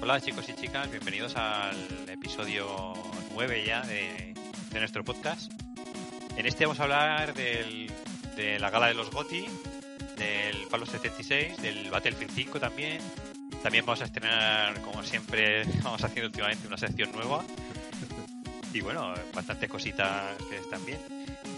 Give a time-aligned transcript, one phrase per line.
[0.00, 1.76] Hola chicos y chicas, bienvenidos al
[2.08, 2.94] episodio
[3.32, 4.34] 9 ya de,
[4.72, 5.50] de nuestro podcast.
[6.36, 7.90] En este vamos a hablar del,
[8.36, 9.46] de la gala de los GOTI,
[10.16, 12.98] del Palo 76, del Battlefield 5 también.
[13.62, 17.44] También vamos a estrenar, como siempre, vamos haciendo últimamente una sección nueva.
[18.72, 20.98] Y bueno, bastantes cositas que están bien.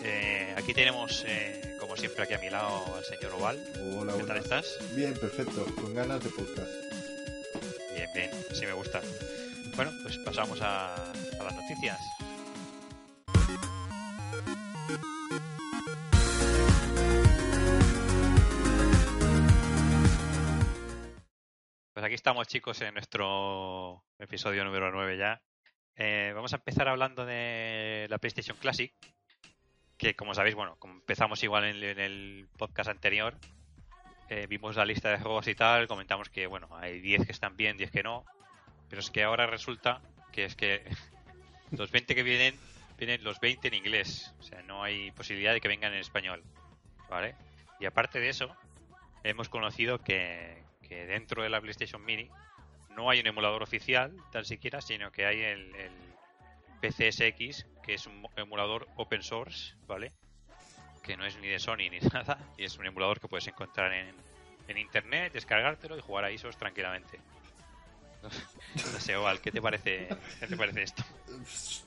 [0.04, 3.58] Eh, aquí tenemos, eh, como siempre, aquí a mi lado al señor Oval.
[3.98, 4.66] Hola, ¿Qué tal estás?
[4.94, 5.66] Bien, perfecto.
[5.74, 6.70] Con ganas de podcast.
[7.98, 9.00] Bien, bien, así me gusta.
[9.74, 10.94] Bueno, pues pasamos a,
[11.42, 11.98] las noticias.
[21.92, 25.42] Pues aquí estamos chicos en nuestro episodio número 9 ya.
[25.96, 28.94] Eh, vamos a empezar hablando de la PlayStation Classic,
[29.96, 33.36] que como sabéis, bueno, empezamos igual en el podcast anterior,
[34.30, 37.56] eh, vimos la lista de juegos y tal, comentamos que bueno, hay 10 que están
[37.56, 38.24] bien, 10 que no,
[38.88, 40.84] pero es que ahora resulta que es que
[41.70, 42.54] los 20 que vienen,
[42.98, 46.42] vienen los 20 en inglés, o sea, no hay posibilidad de que vengan en español,
[47.08, 47.36] ¿vale?
[47.80, 48.54] Y aparte de eso,
[49.24, 52.30] hemos conocido que, que dentro de la PlayStation Mini
[52.90, 55.92] no hay un emulador oficial, tan siquiera, sino que hay el, el
[56.82, 60.12] PCSX, que es un emulador open source, ¿vale?
[61.08, 63.92] que no es ni de Sony ni nada, y es un emulador que puedes encontrar
[63.94, 64.14] en,
[64.68, 67.18] en internet, descargártelo y jugar a ISOs tranquilamente.
[68.22, 70.08] No sé, Oval, ¿qué te parece,
[70.40, 71.02] qué te parece esto?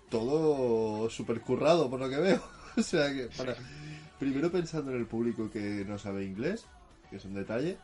[0.09, 2.43] Todo súper currado, por lo que veo.
[2.77, 3.53] O sea que, para.
[4.17, 6.65] Primero pensando en el público que no sabe inglés,
[7.09, 7.77] que es un detalle.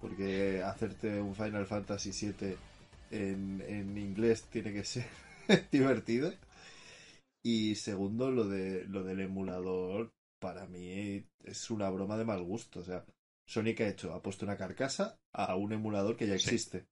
[0.00, 2.56] Porque hacerte un Final Fantasy VII
[3.10, 5.06] en, en inglés tiene que ser
[5.72, 6.32] divertido.
[7.42, 12.78] Y segundo, lo de lo del emulador, para mí es una broma de mal gusto.
[12.78, 13.04] O sea,
[13.46, 16.50] Sony que ha hecho, ha puesto una carcasa a un emulador que ya Sí.
[16.50, 16.86] existe.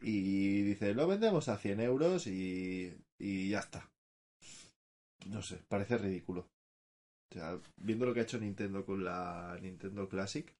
[0.00, 3.90] Y dice, lo vendemos a 100 euros y, y ya está.
[5.26, 6.48] No sé, parece ridículo.
[7.30, 10.54] O sea, viendo lo que ha hecho Nintendo con la Nintendo Classic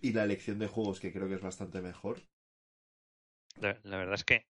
[0.00, 2.18] y la elección de juegos que creo que es bastante mejor.
[3.60, 4.46] La, la verdad es que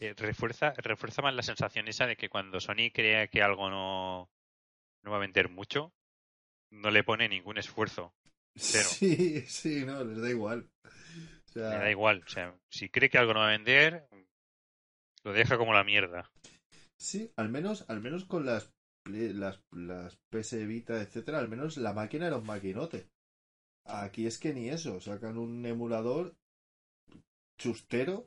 [0.00, 4.30] eh, refuerza, refuerza más la sensación esa de que cuando Sony crea que algo no,
[5.04, 5.92] no va a vender mucho,
[6.70, 8.14] no le pone ningún esfuerzo.
[8.58, 8.88] Cero.
[8.90, 10.68] Sí, sí, no, les da igual.
[10.84, 12.22] O sea, Me da igual.
[12.26, 14.08] O sea, si cree que algo no va a vender,
[15.24, 16.30] lo deja como la mierda.
[16.98, 18.72] Sí, al menos, al menos con las,
[19.04, 23.08] las, las PS Vita, etcétera, al menos la máquina era un maquinote.
[23.84, 26.36] Aquí es que ni eso, sacan un emulador
[27.56, 28.26] chustero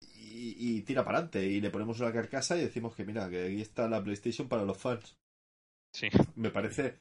[0.00, 1.46] y, y tira para adelante.
[1.46, 4.64] Y le ponemos una carcasa y decimos que mira, que aquí está la PlayStation para
[4.64, 5.16] los fans.
[5.92, 6.08] Sí.
[6.34, 7.00] Me parece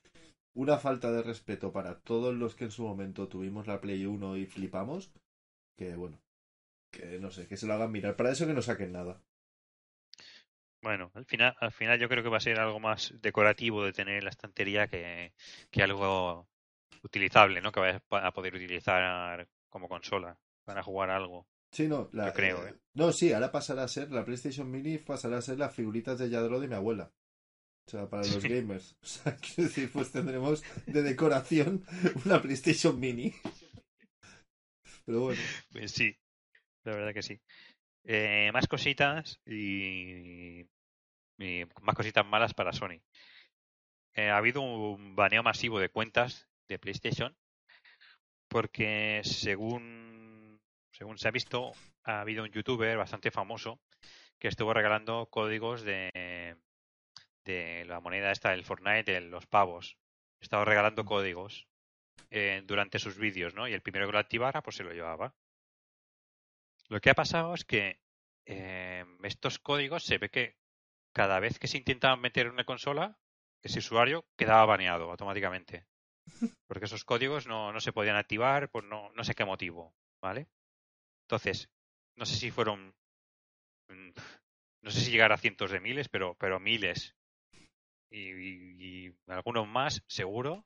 [0.58, 4.38] una falta de respeto para todos los que en su momento tuvimos la Play 1
[4.38, 5.12] y flipamos.
[5.78, 6.20] Que bueno,
[6.92, 8.16] que no sé, que se lo hagan mirar.
[8.16, 9.22] Para eso que no saquen nada.
[10.82, 13.94] Bueno, al final, al final yo creo que va a ser algo más decorativo de
[13.94, 15.34] tener en la estantería que,
[15.70, 16.48] que algo
[17.04, 17.72] utilizable, ¿no?
[17.72, 21.48] Que vayas a poder utilizar como consola para jugar algo.
[21.72, 22.76] Sí, no, la, Yo creo, eh, ¿eh?
[22.96, 26.30] No, sí, ahora pasará a ser la PlayStation Mini, pasará a ser las figuritas de
[26.30, 27.12] Yadro de mi abuela.
[27.88, 28.98] O sea, para los gamers.
[29.02, 31.86] O sea, quiero decir, pues tendremos de decoración
[32.26, 33.34] una PlayStation Mini.
[35.06, 36.18] Pero bueno, Pues sí,
[36.84, 37.40] la verdad que sí.
[38.04, 40.62] Eh, más cositas y,
[41.40, 43.00] y más cositas malas para Sony.
[44.16, 47.38] Eh, ha habido un baneo masivo de cuentas de PlayStation
[48.50, 50.60] porque según,
[50.92, 51.72] según se ha visto,
[52.04, 53.80] ha habido un youtuber bastante famoso
[54.40, 56.58] que estuvo regalando códigos de,
[57.54, 59.98] de la moneda esta del Fortnite, de los pavos.
[60.40, 61.68] Estaba regalando códigos
[62.30, 63.68] eh, durante sus vídeos, ¿no?
[63.68, 65.34] Y el primero que lo activara, pues se lo llevaba.
[66.90, 68.00] Lo que ha pasado es que
[68.46, 70.56] eh, estos códigos se ve que
[71.14, 73.18] cada vez que se intentaban meter en una consola,
[73.64, 75.88] ese usuario quedaba baneado automáticamente.
[76.68, 80.48] Porque esos códigos no, no se podían activar por no, no sé qué motivo, ¿vale?
[81.24, 81.70] Entonces,
[82.16, 82.94] no sé si fueron.
[83.90, 84.12] mm,
[84.84, 87.17] No sé si llegar a cientos de miles, pero, pero miles.
[88.10, 90.66] Y, y- algunos más, seguro,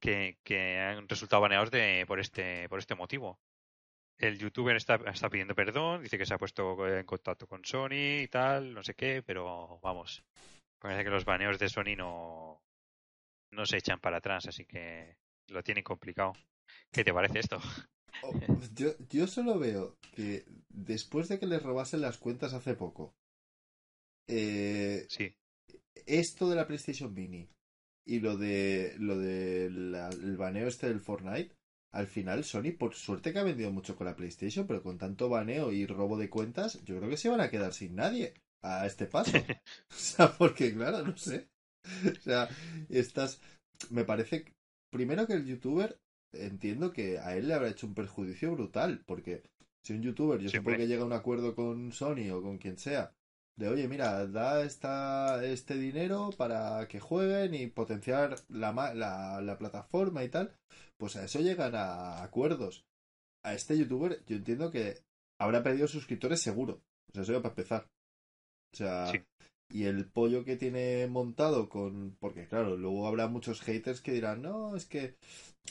[0.00, 3.38] que, que han resultado baneados de, por, este, por este motivo.
[4.18, 8.22] El youtuber está, está pidiendo perdón, dice que se ha puesto en contacto con Sony
[8.24, 10.24] y tal, no sé qué, pero vamos.
[10.80, 12.62] Parece que los baneos de Sony no,
[13.52, 15.16] no se echan para atrás, así que
[15.48, 16.34] lo tienen complicado.
[16.92, 17.58] ¿Qué te parece esto?
[18.22, 18.32] Oh,
[18.74, 23.14] yo, yo solo veo que después de que les robasen las cuentas hace poco,
[24.26, 25.34] eh, Sí,
[26.06, 27.48] esto de la PlayStation Mini
[28.06, 31.54] y lo de lo de la- el baneo este del Fortnite
[31.92, 35.28] al final Sony, por suerte que ha vendido mucho con la PlayStation, pero con tanto
[35.28, 38.84] baneo y robo de cuentas, yo creo que se van a quedar sin nadie a
[38.84, 39.30] este paso.
[39.90, 41.48] o sea, porque claro, no sé.
[42.04, 42.48] O sea,
[42.88, 43.40] estás...
[43.90, 44.44] Me parece,
[44.90, 46.00] primero que el youtuber,
[46.32, 49.42] entiendo que a él le habrá hecho un perjuicio brutal, porque
[49.84, 52.76] si un youtuber, yo supongo que llega a un acuerdo con Sony o con quien
[52.76, 53.12] sea,
[53.56, 59.58] de oye, mira, da esta, este dinero para que jueguen y potenciar la, la, la
[59.58, 60.56] plataforma y tal,
[60.96, 62.84] pues a eso llegan a acuerdos.
[63.44, 65.02] A este youtuber, yo entiendo que
[65.38, 66.82] habrá perdido suscriptores seguro.
[67.10, 67.88] O sea, eso ya para empezar.
[68.72, 69.12] O sea,
[69.70, 72.16] y el pollo que tiene montado con.
[72.20, 75.16] Porque, claro, luego habrá muchos haters que dirán, no, es que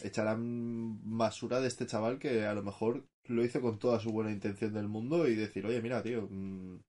[0.04, 4.32] echarán basura de este chaval que a lo mejor lo hizo con toda su buena
[4.32, 6.28] intención del mundo y decir, oye, mira, tío.
[6.30, 6.80] Mm,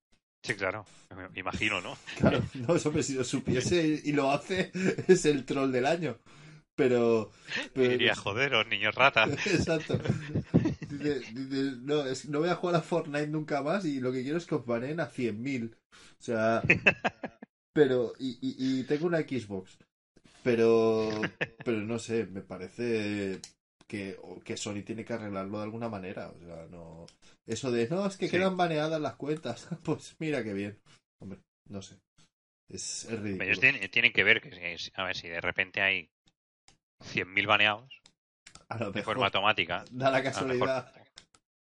[0.45, 0.85] sí, claro,
[1.17, 1.97] me imagino, ¿no?
[2.19, 4.71] Claro, no, eso, si lo supiese y lo hace,
[5.09, 6.19] es el troll del año.
[6.77, 7.31] Pero.
[7.75, 7.91] pero...
[7.91, 9.31] Diría, joder, niños ratas.
[9.47, 9.99] Exacto.
[11.83, 14.57] no, no voy a jugar a Fortnite nunca más y lo que quiero es que
[14.57, 15.73] os banen a 100.000.
[15.73, 15.77] O
[16.19, 16.63] sea.
[17.73, 18.13] Pero.
[18.19, 19.79] Y, y, y tengo una Xbox.
[20.43, 21.11] Pero.
[21.65, 23.41] Pero no sé, me parece
[23.87, 26.29] que, que Sony tiene que arreglarlo de alguna manera.
[26.29, 27.07] O sea, no.
[27.47, 29.69] Eso de, no, es que quedan baneadas las cuentas.
[29.85, 30.81] Pues mira qué bien.
[31.21, 32.01] Hombre, no sé.
[32.69, 33.45] Es, es ridículo.
[33.45, 36.11] Ellos tienen, tienen, que ver que, a ver, si de repente hay
[37.01, 38.01] 100.000 baneados
[38.93, 39.85] de forma automática.
[39.91, 40.93] Da la casualidad.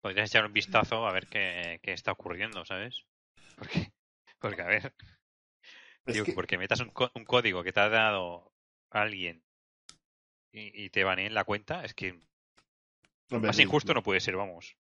[0.01, 3.06] Podrías echar un vistazo a ver qué, qué está ocurriendo, ¿sabes?
[3.56, 3.91] Porque,
[4.39, 4.94] porque a ver.
[6.06, 8.53] Digo, porque metas un, un, código que te ha dado
[8.89, 9.44] alguien
[10.53, 12.18] y, y te baneen la cuenta, es que
[13.29, 14.77] Hombre, más injusto no puede ser, vamos.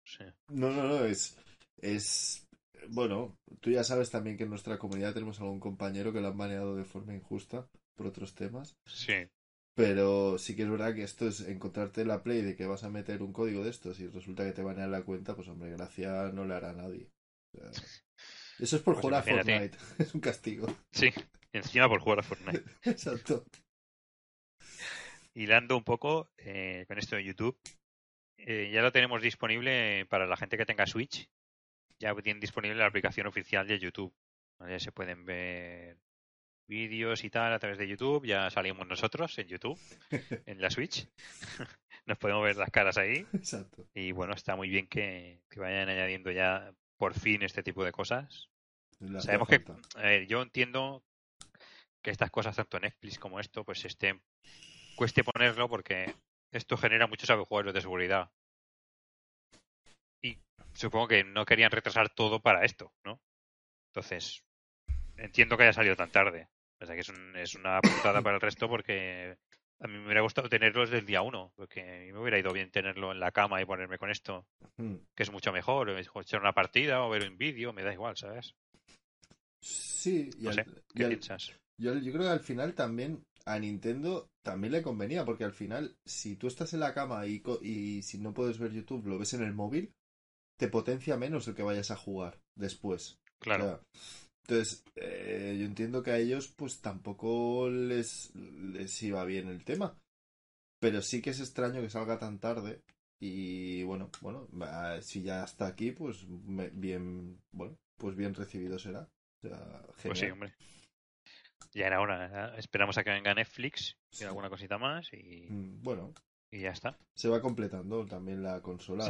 [0.49, 1.39] No, no, no, es,
[1.79, 2.47] es.
[2.89, 6.37] Bueno, tú ya sabes también que en nuestra comunidad tenemos algún compañero que lo han
[6.37, 8.77] baneado de forma injusta por otros temas.
[8.85, 9.29] Sí.
[9.75, 12.91] Pero sí que es verdad que esto es encontrarte la play de que vas a
[12.91, 16.31] meter un código de estos y resulta que te banean la cuenta, pues hombre, gracia
[16.33, 17.11] no le hará a nadie.
[18.61, 20.69] eso es por pues jugar a Fortnite, es un castigo.
[20.93, 21.11] Sí,
[21.53, 22.63] encima por jugar a Fortnite.
[22.85, 23.45] Exacto.
[25.35, 27.59] Hilando un poco eh, con esto de YouTube,
[28.37, 31.29] eh, ya lo tenemos disponible para la gente que tenga Switch.
[31.99, 34.15] Ya tienen disponible la aplicación oficial de YouTube.
[34.61, 35.99] Ya se pueden ver
[36.67, 38.27] vídeos y tal a través de YouTube.
[38.27, 39.79] Ya salimos nosotros en YouTube,
[40.47, 41.09] en la Switch.
[42.07, 43.27] Nos podemos ver las caras ahí.
[43.33, 43.87] Exacto.
[43.95, 48.51] Y bueno, está muy bien que, vayan añadiendo ya por fin este tipo de cosas.
[49.21, 51.03] Sabemos que, yo entiendo
[52.03, 54.23] que estas cosas, tanto Netflix como esto, pues estén,
[54.97, 56.15] cueste ponerlo porque
[56.55, 58.31] esto genera muchos agujeros de seguridad.
[60.23, 60.39] Y
[60.73, 63.21] supongo que no querían retrasar todo para esto, ¿no?
[63.89, 64.45] Entonces,
[65.17, 66.49] entiendo que haya salido tan tarde.
[66.81, 69.37] O sea que es, es una putada para el resto porque
[69.81, 72.39] a mí me hubiera gustado tenerlo desde el día uno, porque a mí me hubiera
[72.39, 74.47] ido bien tenerlo en la cama y ponerme con esto,
[74.77, 74.95] hmm.
[75.15, 78.55] que es mucho mejor, echar una partida o ver un vídeo, me da igual, ¿sabes?
[79.61, 81.53] Sí, y ¿qué piensas?
[81.77, 85.97] Yo, yo, creo que al final también a Nintendo también le convenía, porque al final,
[86.05, 89.35] si tú estás en la cama y, y si no puedes ver YouTube, lo ves
[89.35, 89.93] en el móvil,
[90.57, 93.19] te potencia menos el que vayas a jugar después.
[93.39, 93.83] Claro.
[94.47, 99.99] Entonces, eh, yo entiendo que a ellos pues tampoco les, les iba bien el tema.
[100.81, 102.83] Pero sí que es extraño que salga tan tarde.
[103.19, 104.49] Y bueno, bueno,
[105.01, 109.09] si ya está aquí, pues bien, bueno, pues bien recibido será.
[110.03, 110.53] pues sí, hombre.
[111.73, 112.55] Ya era hora.
[112.57, 115.47] Esperamos a que venga Netflix y alguna cosita más y.
[115.49, 116.13] Mm, bueno,
[116.51, 116.97] y ya está.
[117.15, 119.09] Se va completando también la consola.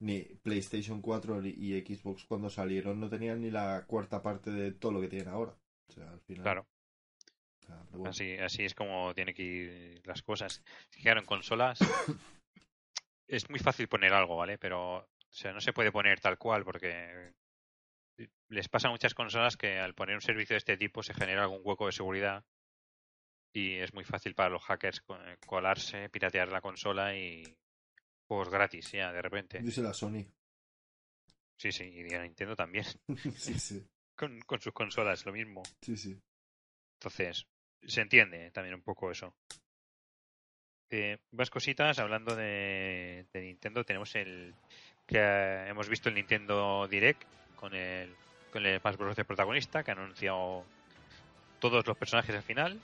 [0.00, 4.92] Ni PlayStation 4 y Xbox cuando salieron no tenían ni la cuarta parte de todo
[4.92, 5.56] lo que tienen ahora.
[5.88, 6.42] O sea, al final.
[6.42, 6.66] Claro.
[8.06, 10.62] así, así es como tienen que ir las cosas.
[11.02, 11.78] Claro, en consolas
[13.28, 14.58] es muy fácil poner algo, ¿vale?
[14.58, 17.32] Pero o sea, no se puede poner tal cual porque
[18.48, 21.42] les pasa a muchas consolas que al poner un servicio de este tipo se genera
[21.42, 22.44] algún hueco de seguridad
[23.52, 27.56] y es muy fácil para los hackers eh, colarse, piratear la consola y
[28.26, 29.60] juegos gratis ya de repente.
[29.60, 30.24] Dice la Sony.
[31.58, 32.84] Sí, sí, y a Nintendo también.
[33.36, 33.86] sí, sí.
[34.16, 35.62] Con, con sus consolas, lo mismo.
[35.80, 36.20] Sí, sí.
[36.98, 37.46] Entonces,
[37.82, 39.34] se entiende también un poco eso.
[40.90, 44.54] Eh, más cositas, hablando de, de, Nintendo, tenemos el
[45.06, 45.18] que
[45.66, 47.24] hemos visto el Nintendo Direct
[47.62, 48.12] con el
[48.52, 50.64] con el Smash Bros de protagonista que ha anunciado
[51.60, 52.80] todos los personajes al final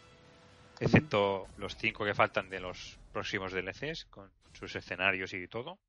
[0.79, 5.81] excepto los cinco que faltan de los próximos DLCs, con sus escenarios y todo.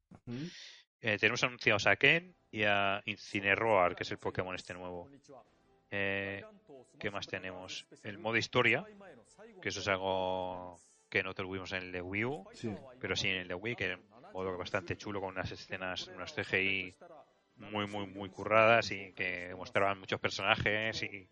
[1.02, 5.08] Eh, tenemos anunciados a Ken y a Incineroar, que es el Pokémon este nuevo.
[5.92, 6.44] Eh,
[6.98, 7.86] ¿Qué más tenemos?
[8.02, 8.84] El modo historia,
[9.62, 12.48] que eso es algo que no tuvimos en el de Wii U,
[13.00, 13.98] pero sí en el de Wii, que
[14.34, 16.96] modo bastante chulo con unas escenas, unos CGI
[17.60, 21.28] muy, muy, muy curradas y que mostraban muchos personajes y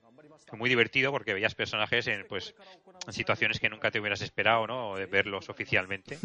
[0.48, 2.54] fue muy divertido porque veías personajes en, pues,
[3.06, 4.96] en situaciones que nunca te hubieras esperado, ¿no?
[4.96, 6.18] De verlos oficialmente.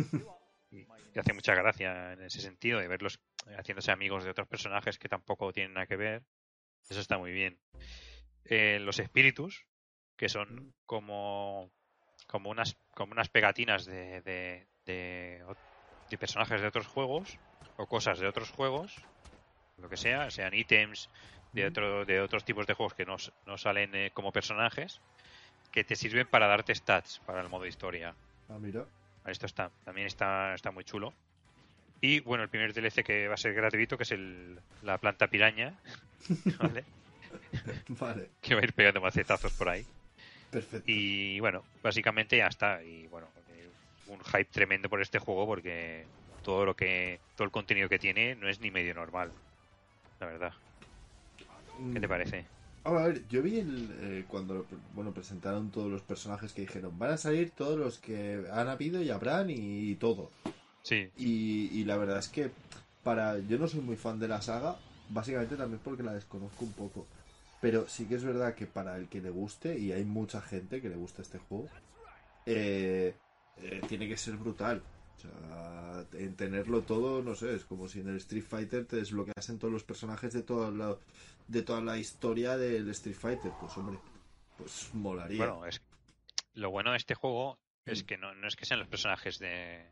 [0.70, 3.20] Y, y hace mucha gracia en ese sentido, de verlos
[3.58, 6.22] haciéndose amigos de otros personajes que tampoco tienen nada que ver.
[6.88, 7.58] Eso está muy bien.
[8.44, 9.66] Eh, los espíritus,
[10.16, 11.70] que son como,
[12.26, 15.44] como, unas, como unas pegatinas de, de, de,
[16.10, 17.38] de personajes de otros juegos
[17.76, 18.96] o cosas de otros juegos,
[19.82, 21.10] lo que sea, sean ítems
[21.52, 25.00] de, otro, de otros tipos de juegos que no, no salen eh, como personajes,
[25.70, 28.14] que te sirven para darte stats para el modo historia.
[28.48, 28.84] Ah, mira.
[29.26, 31.12] Esto está, también está, está muy chulo.
[32.00, 35.28] Y bueno, el primer DLC que va a ser gratuito, que es el, la planta
[35.28, 35.74] piraña,
[36.58, 36.84] ¿vale?
[37.88, 39.86] Vale, que va a ir pegando macetazos por ahí.
[40.50, 40.84] perfecto.
[40.90, 42.82] Y bueno, básicamente ya está.
[42.82, 43.28] Y bueno,
[44.08, 46.04] un hype tremendo por este juego porque
[46.42, 49.32] todo lo que, todo el contenido que tiene no es ni medio normal.
[50.22, 50.52] La verdad.
[51.92, 52.46] ¿Qué te Mm, parece?
[52.84, 56.98] Ahora, a ver, yo vi el, eh, cuando bueno presentaron todos los personajes que dijeron,
[56.98, 60.30] van a salir todos los que han habido y habrán y, todo.
[60.82, 62.52] Sí, Y, y la verdad es que
[63.02, 66.74] para yo no soy muy fan de la saga, básicamente también porque la desconozco un
[66.74, 67.06] poco.
[67.60, 70.80] Pero sí que es verdad que para el que le guste, y hay mucha gente
[70.82, 71.72] que le gusta este juego,
[72.46, 73.20] eh,
[73.56, 74.82] eh, tiene que ser brutal.
[75.22, 79.58] Sea, en tenerlo todo, no sé, es como si en el Street Fighter te desbloqueasen
[79.58, 80.96] todos los personajes de toda la,
[81.48, 83.52] de toda la historia del Street Fighter.
[83.60, 83.98] Pues hombre,
[84.58, 85.38] pues molaría.
[85.38, 85.80] bueno, es
[86.54, 88.06] lo bueno de este juego es Mm.
[88.06, 89.86] que no, no es que sean los personajes de,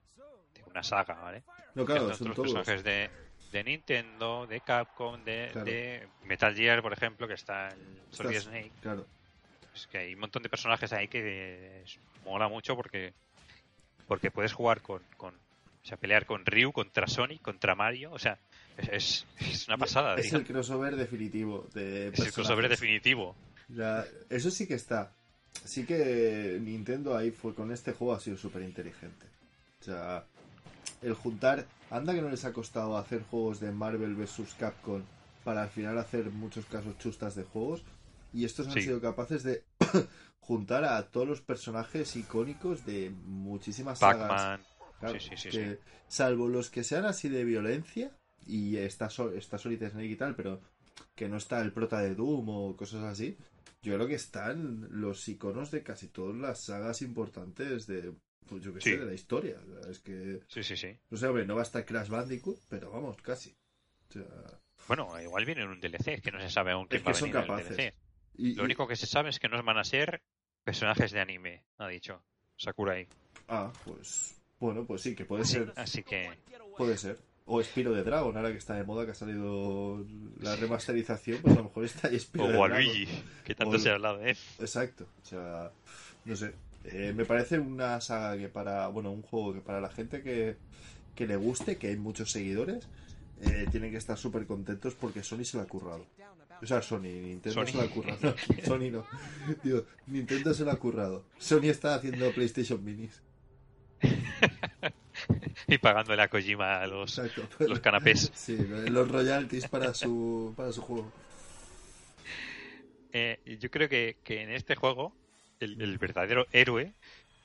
[0.55, 1.43] de una saga, ¿vale?
[1.75, 2.53] no, claro, son son los todos.
[2.53, 3.11] personajes de,
[3.53, 5.65] de Nintendo, de Capcom, de, Claro.
[5.67, 8.73] de Metal Gear, por ejemplo, que está el Solid Snake.
[8.81, 9.07] Claro.
[9.75, 11.85] Es que hay un montón de personajes ahí que
[12.25, 13.13] mola mucho porque
[14.11, 18.19] porque puedes jugar con, con o sea, pelear con Ryu, contra Sonic, contra Mario, o
[18.19, 18.41] sea,
[18.77, 20.17] es, es, una pasada.
[20.17, 23.37] Es el crossover definitivo de Es el crossover definitivo.
[23.69, 25.13] Ya, eso sí que está.
[25.65, 29.27] Sí que Nintendo ahí fue con este juego ha sido súper inteligente.
[29.81, 30.25] O sea,
[31.03, 31.67] el juntar.
[31.89, 34.57] Anda que no les ha costado hacer juegos de Marvel vs.
[34.59, 35.03] Capcom
[35.45, 37.85] para al final hacer muchos casos chustas de juegos.
[38.33, 38.83] Y estos han Sí.
[38.83, 39.63] sido capaces de
[40.51, 44.61] juntar a todos los personajes icónicos de muchísimas sagas.
[44.99, 45.77] Claro, Sí, sí, sí.
[46.09, 48.11] Salvo los que sean así de violencia,
[48.49, 50.61] y está, Sol- está Solid Snake y tal, pero
[51.15, 53.37] que no está el prota de Doom o cosas así,
[53.81, 58.13] yo creo que están los iconos de casi todas las sagas importantes de,
[58.49, 59.57] pues yo que sé, de la historia.
[59.65, 60.99] O sea, es que, sí, sí, sí.
[61.11, 63.55] no sé, hombre, no va a estar Crash Bandicoot, pero vamos, casi.
[64.09, 64.25] O sea,
[64.89, 67.15] Bueno, igual viene en un DLC, que no se sabe aún quién Es va a
[67.15, 67.77] son venir en el capaces.
[67.77, 67.95] DLC.
[68.37, 70.21] y, Lo único que se sabe es que no van a ser
[70.65, 72.23] personajes de anime, ha dicho
[72.57, 73.07] Sakurai.
[73.49, 76.31] Ah, pues, bueno, pues sí, que puede Así, ser, así que
[76.77, 77.19] puede ser.
[77.47, 80.05] O Spiro de Dragon, ahora que está de moda, que ha salido
[80.41, 82.73] la remasterización, pues a lo mejor está ahí Spiro o de Dragon.
[82.77, 83.09] Waluigi,
[83.45, 84.37] que tanto O- se ha hablado de él.
[84.61, 85.73] Exacto, o sea,
[86.27, 86.53] no sé.
[86.85, 90.57] Eh, me parece una saga que para, bueno, un juego que para la gente que,
[91.17, 92.87] que le guste, que hay muchos seguidores,
[93.43, 96.07] eh, tienen que estar súper contentos porque Sony se la ha currado.
[96.63, 97.73] O sea, Sony, Nintendo Sony.
[97.73, 98.35] se la ha currado.
[98.67, 99.07] Sony no.
[99.63, 101.25] Digo, Nintendo se la ha currado.
[101.39, 103.23] Sony está haciendo PlayStation Minis.
[105.67, 107.67] y pagándole a Kojima a los, Exacto.
[107.67, 108.31] los canapés.
[108.35, 111.13] Sí, los royalties para su, para su juego.
[113.13, 115.13] Eh, yo creo que, que en este juego
[115.59, 116.93] el, el verdadero héroe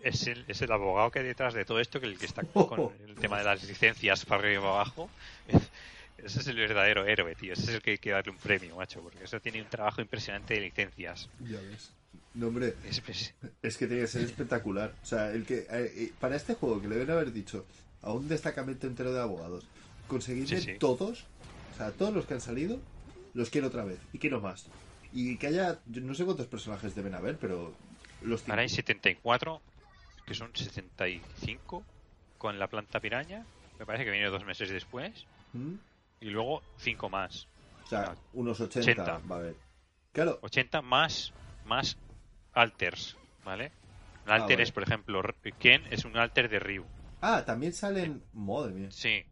[0.02, 2.44] es el, es el abogado que hay detrás de todo esto, que el que está
[2.44, 5.10] con el tema de las licencias para arriba y para abajo.
[6.26, 7.54] Ese es el verdadero héroe, tío.
[7.54, 10.02] Ese es el que hay que darle un premio, macho, porque eso tiene un trabajo
[10.02, 11.30] impresionante de licencias.
[11.40, 11.92] Ya ves.
[12.34, 14.94] No, hombre, Es- es- Es que tiene que ser espectacular.
[15.04, 17.66] O sea, el que eh, eh, para este juego que le deben haber dicho
[18.02, 19.66] a un destacamento entero de abogados,
[20.08, 20.78] conseguirle Sí, sí.
[20.80, 21.26] todos,
[21.74, 22.80] o sea, todos los que han salido,
[23.34, 24.66] los quiero otra vez y quiero más.
[25.14, 27.74] Y que haya, yo no sé cuántos personajes deben haber, pero
[28.22, 28.78] los Ahora hay cinco.
[28.78, 29.62] 74,
[30.26, 31.84] que son 65
[32.38, 33.46] con la planta piraña.
[33.80, 35.26] Me parece que viene dos meses después.
[35.54, 35.76] ¿Mm?
[36.22, 37.48] Y luego 5 más.
[37.84, 39.18] O sea, Ah, unos 80, 80.
[39.30, 39.56] va a haber.
[40.12, 41.34] Claro, 80 más,
[41.66, 41.98] más
[42.54, 43.72] alters, ¿vale?
[44.26, 45.22] Un Ah, alter es, por ejemplo,
[45.60, 46.86] Ken es un alter de Ryu.
[47.22, 48.92] ah, también salen, madre mía.
[48.92, 49.24] Sí,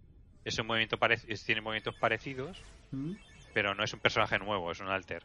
[0.46, 0.98] es un movimiento
[1.28, 2.58] es- tiene movimientos parecidos,
[2.92, 3.14] ¿Mm?
[3.54, 5.24] pero no es un personaje nuevo, es un alter.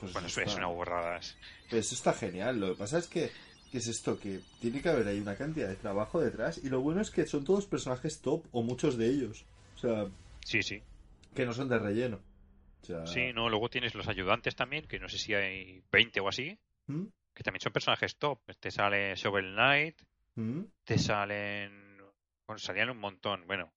[0.00, 1.16] Pues Bueno, eso es una burrada.
[1.18, 1.36] es-
[1.70, 2.60] Pues eso está genial.
[2.60, 3.30] Lo que pasa es que,
[3.72, 4.18] ¿qué es esto?
[4.20, 6.58] Que tiene que haber ahí una cantidad de trabajo detrás.
[6.62, 9.44] Y lo bueno es que son todos personajes top, o muchos de ellos.
[9.76, 10.06] O sea,
[10.48, 10.82] Sí, sí.
[11.34, 12.16] que no son de relleno.
[12.82, 16.20] O sea, Sí, no, luego tienes los ayudantes también, que no sé si hay 20
[16.20, 17.04] o así, ¿Mm?
[17.34, 18.40] que también son personajes top.
[18.58, 20.00] Te sale Shovel Knight,
[20.36, 20.62] ¿Mm?
[20.84, 21.98] te salen
[22.46, 23.46] Bueno, salían un montón.
[23.46, 23.70] Bueno,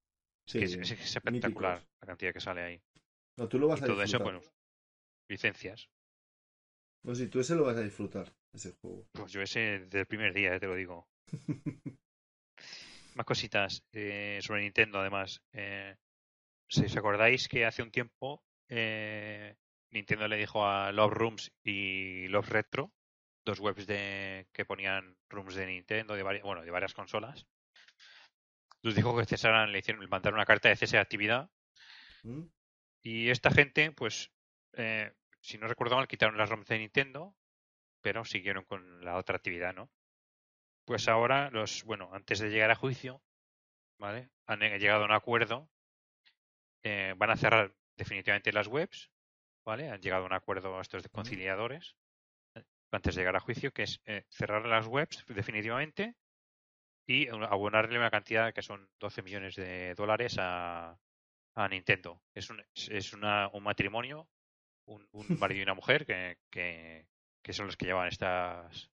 [0.46, 1.90] Sí, que es, es- es espectacular míticos.
[2.02, 2.82] la cantidad que sale ahí.
[3.38, 4.40] No, tú lo vas Y a todo eso, disfrutar.
[4.40, 4.54] pues,
[5.28, 5.90] licencias.
[7.04, 9.06] No, si tú ese lo vas a disfrutar, ese juego.
[9.12, 11.06] Pues yo ese desde el primer día, eh, te lo digo.
[13.16, 15.42] Más cositas eh, sobre Nintendo, además.
[15.52, 15.96] Eh,
[16.72, 19.56] si os acordáis que hace un tiempo eh,
[19.92, 22.94] Nintendo le dijo a Love Rooms y Love Retro,
[23.44, 27.46] dos webs de que ponían rooms de Nintendo, de varias, bueno, de varias consolas,
[28.82, 31.52] les dijo que cesaran, le hicieron, le mandaron una carta de cese de actividad
[32.24, 32.44] ¿Mm?
[33.04, 34.32] y esta gente, pues,
[34.74, 35.12] eh,
[35.42, 37.36] si no recuerdo mal, quitaron las ROMs de Nintendo,
[38.02, 39.92] pero siguieron con la otra actividad, ¿no?
[40.86, 43.22] Pues ahora, los, bueno, antes de llegar a juicio,
[44.00, 44.30] ¿vale?
[44.46, 45.70] Han eh, llegado a un acuerdo,
[46.84, 49.10] eh, van a cerrar definitivamente las webs,
[49.66, 49.90] ¿vale?
[49.90, 51.96] Han llegado a un acuerdo estos conciliadores,
[52.56, 56.16] eh, antes de llegar a juicio, que es eh, cerrar las webs definitivamente
[57.08, 60.98] y abonarle una cantidad que son 12 millones de dólares a,
[61.56, 62.22] a Nintendo.
[62.34, 64.30] Es un, es- es una, un matrimonio,
[64.86, 67.08] un, un marido y una mujer que, que,
[67.44, 68.92] que son los que llevan estas,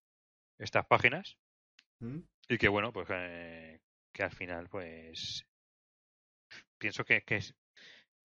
[0.59, 1.39] estas páginas
[2.01, 2.21] ¿Mm?
[2.49, 3.81] y que bueno, pues eh,
[4.13, 5.45] que al final pues
[6.79, 7.41] pienso que, que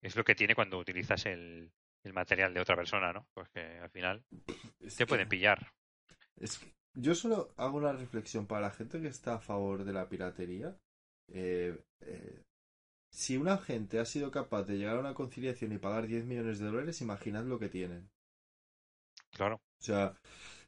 [0.04, 1.72] es, lo que tiene cuando utilizas el,
[2.04, 3.26] el material de otra persona, ¿no?
[3.34, 4.24] Pues que al final
[4.80, 5.72] Es te que- pueden pillar.
[6.36, 9.92] es que yo solo hago una reflexión para la gente que está a favor de
[9.92, 10.76] la piratería.
[11.28, 12.42] Eh, eh,
[13.10, 16.58] si una gente ha sido capaz de llegar a una conciliación y pagar 10 millones
[16.60, 18.10] de dólares, imaginad lo que tienen.
[19.36, 20.18] Claro, O sea,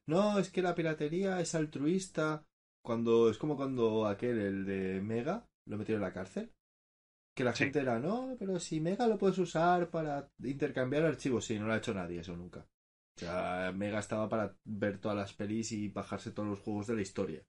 [0.06, 2.44] no, es que la piratería es altruista.
[2.82, 6.52] Cuando es como cuando aquel, el de Mega, lo metieron en la cárcel.
[7.36, 7.64] Que la Sí.
[7.64, 11.44] gente era, no, pero si Mega lo puedes usar para intercambiar archivos.
[11.44, 12.60] Sí, no lo ha hecho nadie eso nunca.
[13.16, 16.94] O sea, Mega estaba para ver todas las pelis y bajarse todos los juegos de
[16.96, 17.42] la historia.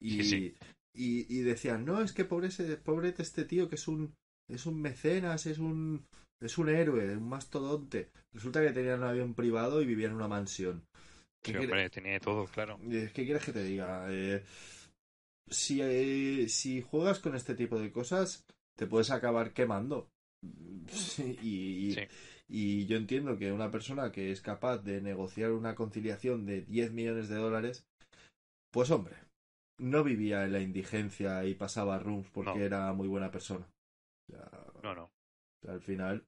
[0.00, 0.54] Y, Sí,
[0.94, 4.14] y, y decían, no, es que pobre, ese, pobre este tío que es un,
[4.48, 6.06] es un mecenas, es un,
[6.40, 8.10] es un héroe, un mastodonte.
[8.32, 10.82] Resulta que tenían un avión privado y vivían en una mansión.
[11.42, 12.78] ¿Qué sí, quiere- hombre, tiene todo, claro.
[12.88, 14.06] ¿Qué quieres que te diga?
[14.10, 14.42] Eh,
[15.50, 18.44] si, eh, si juegas con este tipo de cosas,
[18.80, 20.08] te puedes acabar quemando.
[21.42, 22.02] Y, y- Sí.
[22.48, 26.92] y yo entiendo que una persona que es capaz de negociar una conciliación de 10
[26.92, 27.84] millones de dólares,
[28.72, 29.16] pues hombre,
[29.78, 32.64] no vivía en la indigencia y pasaba rooms porque No.
[32.64, 33.66] era muy buena persona.
[33.66, 34.50] O sea,
[34.82, 35.10] No, no.
[35.68, 36.24] al final,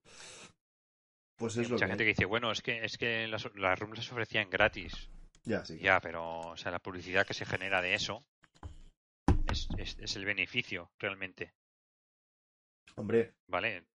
[1.39, 1.91] pues Hay es lo mucha que...
[1.93, 5.09] gente que dice, bueno, es que es que las, las rooms las ofrecían gratis.
[5.45, 5.79] Ya, sí.
[5.79, 8.25] Ya, pero o sea, la publicidad que se genera de eso
[9.51, 11.53] es, es, es el beneficio realmente,
[12.97, 13.87] Hombre, ¿vale?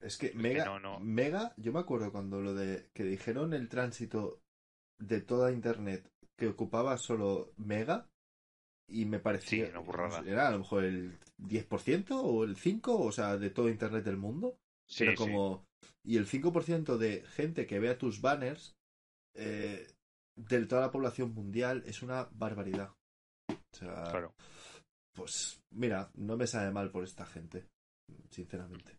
[0.00, 1.00] Es que que Mega, no, no.
[1.00, 4.40] Mega, yo me acuerdo cuando lo de que dijeron el tránsito
[5.00, 8.08] de toda Internet que ocupaba solo Mega
[8.88, 10.20] y me parecía Sí, burrada.
[10.26, 14.16] era a lo mejor el 10% o el 5, o sea, de todo Internet del
[14.16, 14.56] mundo,
[14.88, 15.16] Sí, pero sí.
[15.16, 15.64] como
[16.04, 18.76] y el 5% de gente que vea tus banners
[19.34, 19.86] eh,
[20.36, 22.92] de toda la población mundial es una barbaridad.
[23.50, 24.32] O sea, Claro.
[25.12, 27.66] pues mira, no me sabe mal por esta gente,
[28.30, 28.98] sinceramente.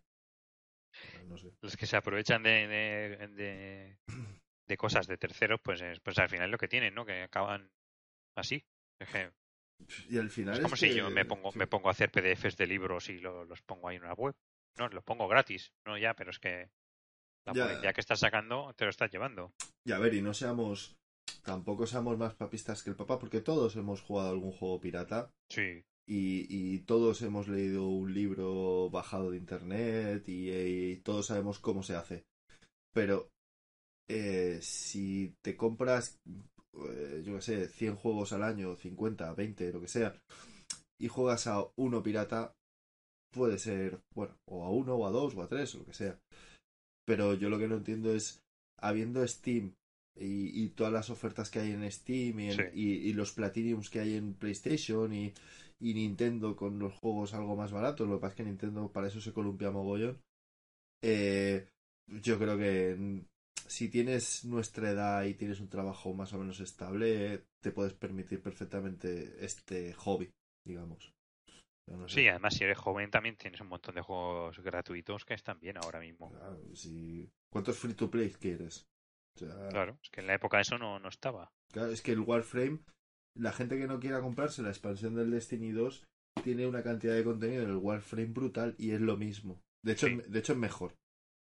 [1.27, 1.51] No sé.
[1.61, 3.97] Los que se aprovechan de, de, de,
[4.67, 7.05] de cosas de terceros, pues, es- pues al final es lo que tienen, ¿no?
[7.05, 7.71] Que acaban
[8.35, 8.63] así.
[8.99, 9.31] Es, que
[10.09, 12.11] Y al final es como es si que- yo me pongo, me pongo a hacer
[12.11, 14.35] PDFs de libros y lo- los pongo ahí en una web.
[14.77, 15.71] No, los pongo gratis.
[15.85, 16.69] No, ya, pero es que
[17.45, 17.65] la Ya.
[17.67, 19.53] publicidad que estás sacando te lo estás llevando.
[19.85, 20.95] Y a ver, y no seamos.
[21.43, 25.83] Tampoco seamos más papistas que el papá, porque todos hemos jugado algún juego pirata Sí,
[26.09, 31.83] y, y todos hemos leído un libro bajado de internet y, y todos sabemos cómo
[31.83, 32.25] se hace.
[32.93, 33.29] Pero
[34.09, 36.19] eh, si te compras,
[36.73, 40.19] eh, yo qué sé, 100 juegos al año, 50, 20, lo que sea,
[40.99, 42.53] y juegas a uno pirata,
[43.31, 45.93] puede ser, bueno, o a uno, o a dos, o a tres, o lo que
[45.93, 46.19] sea.
[47.05, 48.41] Pero yo lo que no entiendo es,
[48.81, 49.73] habiendo Steam
[50.19, 52.63] y, y todas las ofertas que hay en Steam y, en- Sí.
[52.73, 55.33] y- y los Platinums que hay en PlayStation y,
[55.79, 59.07] y Nintendo con los juegos algo más baratos, lo que pasa es que Nintendo para
[59.07, 60.21] eso se columpia mogollón.
[61.01, 61.67] Eh,
[62.07, 63.19] yo creo que mm,
[63.67, 68.41] si tienes nuestra edad y tienes un trabajo más o menos estable, te puedes permitir
[68.41, 70.31] perfectamente este hobby,
[70.65, 71.13] digamos.
[71.87, 72.15] Yo no sé.
[72.15, 75.77] sí, además si eres joven también tienes un montón de juegos gratuitos que están bien
[75.77, 76.29] ahora mismo.
[76.31, 78.87] Claro, si- ¿Cuántos free to play quieres?
[79.35, 81.51] O sea, Claro, es que en la época eso no, no estaba.
[81.71, 82.79] Claro, es que el Warframe,
[83.35, 86.03] la gente que no quiera comprarse la expansión del Destiny 2
[86.43, 89.61] tiene una cantidad de contenido en el Warframe brutal y es lo mismo.
[89.83, 90.21] De hecho, Sí.
[90.27, 90.93] de hecho es mejor.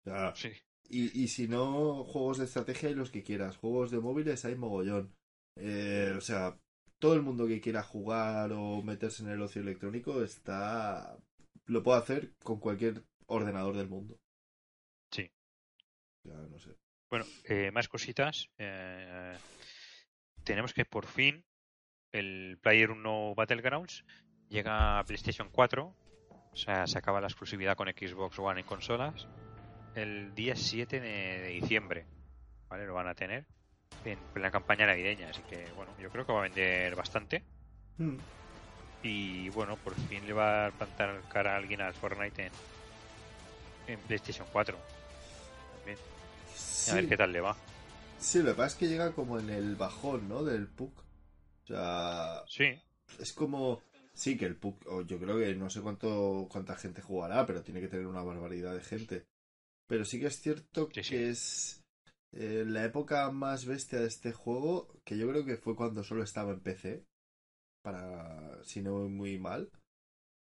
[0.05, 0.51] O sea, Sí,
[0.89, 3.57] y, y si no, juegos de estrategia hay los que quieras.
[3.57, 5.13] Juegos de móviles hay mogollón.
[5.57, 6.59] Eh, o sea,
[6.99, 11.19] todo el mundo que quiera jugar o meterse en el ocio electrónico está
[11.67, 14.19] lo puede hacer con cualquier ordenador del mundo.
[15.11, 15.29] Sí.
[16.25, 16.77] Ya no sé.
[17.11, 18.49] Bueno, eh, más cositas.
[18.59, 19.37] Eh,
[20.45, 21.45] tenemos que por fin
[22.13, 24.05] el Player 1 Battlegrounds
[24.49, 25.95] llega a PlayStation 4.
[26.53, 29.27] O sea, se acaba la exclusividad con Xbox One en consolas.
[29.95, 32.07] El día 7 de diciembre.
[32.69, 32.87] ¿Vale?
[32.87, 33.47] Lo van a tener
[34.05, 35.31] en plena campaña navideña.
[35.31, 37.43] Así que, bueno, yo creo que va a vender bastante.
[37.99, 38.17] Hmm.
[39.03, 42.53] Y bueno, por fin le va a plantar cara a alguien al Fortnite en,
[43.89, 44.77] en PlayStation 4.
[45.79, 45.99] También.
[46.91, 47.57] A ver qué tal le va.
[48.19, 50.43] Sí, lo que pasa es que llega como en el bajón, ¿no?
[50.43, 51.06] Del PUC.
[51.67, 52.65] O sea, Sí,
[53.19, 53.83] es como...
[54.13, 57.63] Sí, que el PUC, o yo creo que no sé cuánto cuánta gente jugará, pero
[57.63, 59.27] tiene que tener una barbaridad de gente.
[59.87, 61.85] Pero sí que es cierto Sí, que es
[62.33, 66.23] eh, la época más bestia de este juego, que yo creo que fue cuando solo
[66.23, 67.05] estaba en PC,
[67.83, 69.71] para si no muy mal,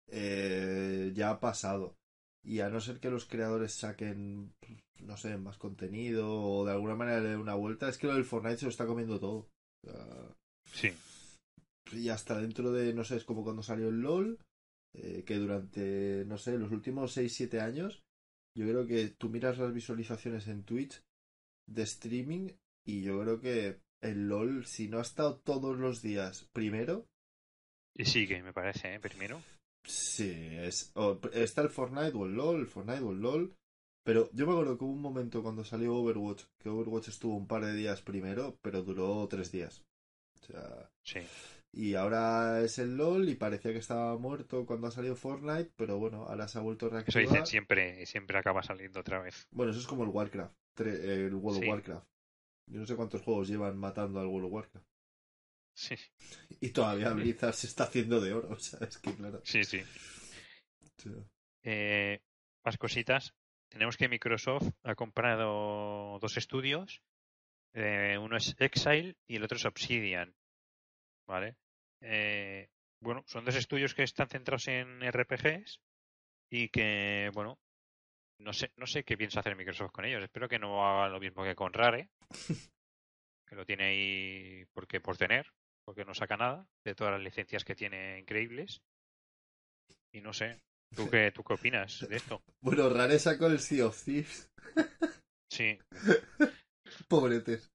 [0.08, 1.95] eh, ya ha pasado.
[2.43, 4.54] Y a no ser que los creadores saquen,
[4.99, 8.13] no sé, más contenido o de alguna manera le den una vuelta, es que lo
[8.13, 9.49] del Fortnite se lo está comiendo todo.
[9.84, 10.36] O sea,
[10.75, 10.91] sí.
[11.91, 14.39] y hasta dentro de, no sé, es como cuando salió el LOL,
[14.93, 18.01] eh, que durante, no sé, los últimos 6-7 años,
[18.57, 21.01] yo creo que tú miras las visualizaciones en Twitch
[21.67, 22.51] de streaming
[22.85, 27.05] y yo creo que el LOL, si no ha estado todos los días primero,
[27.97, 28.99] Y sigue, me parece, ¿eh?
[28.99, 29.41] primero.
[29.85, 33.55] sí, es, o está el Fortnite o el LOL, el Fortnite o el LOL.
[34.03, 37.47] Pero yo me acuerdo que hubo un momento cuando salió Overwatch, que Overwatch estuvo un
[37.47, 39.83] par de días primero, pero duró tres días.
[40.49, 41.19] O sea, Sí.
[41.71, 45.97] Y ahora es el LOL y parecía que estaba muerto cuando ha salido Fortnite, pero
[45.97, 47.23] bueno, ahora se ha vuelto a Eso reactivar.
[47.27, 49.45] dicen siempre, y siempre acaba saliendo otra vez.
[49.51, 51.65] Bueno, eso es como el Warcraft, el World Sí.
[51.65, 52.08] of Warcraft.
[52.67, 54.88] Yo no sé cuántos juegos llevan matando al World of Warcraft.
[55.77, 55.95] Sí,
[56.62, 59.41] Y todavía Blizzard se está haciendo de oro, o sea, es que claro.
[59.43, 59.81] sí, sí.
[60.97, 61.12] sea,
[61.63, 62.19] Eh,
[62.63, 63.34] más cositas.
[63.69, 67.01] Tenemos que Microsoft ha comprado dos estudios.
[67.75, 70.33] Eh, uno es Exile y el otro es Obsidian.
[71.27, 71.57] ¿Vale?
[72.01, 72.69] Eh,
[73.01, 75.81] bueno, son dos estudios que están centrados en RPGs
[76.49, 77.59] y que, bueno,
[78.39, 80.23] no sé, no sé qué piensa hacer Microsoft con ellos.
[80.23, 82.09] Espero que no haga lo mismo que con Rare,
[83.47, 85.51] que lo tiene ahí porque por tener,
[85.83, 88.81] porque no saca nada de todas las licencias que tiene increíbles.
[90.13, 90.61] Y no sé,
[90.95, 92.41] ¿tú qué, tú qué opinas de esto?
[92.61, 94.49] Bueno, Rare sacó el Sea of Thieves,
[95.51, 95.77] Sí,
[97.08, 97.71] pobretes.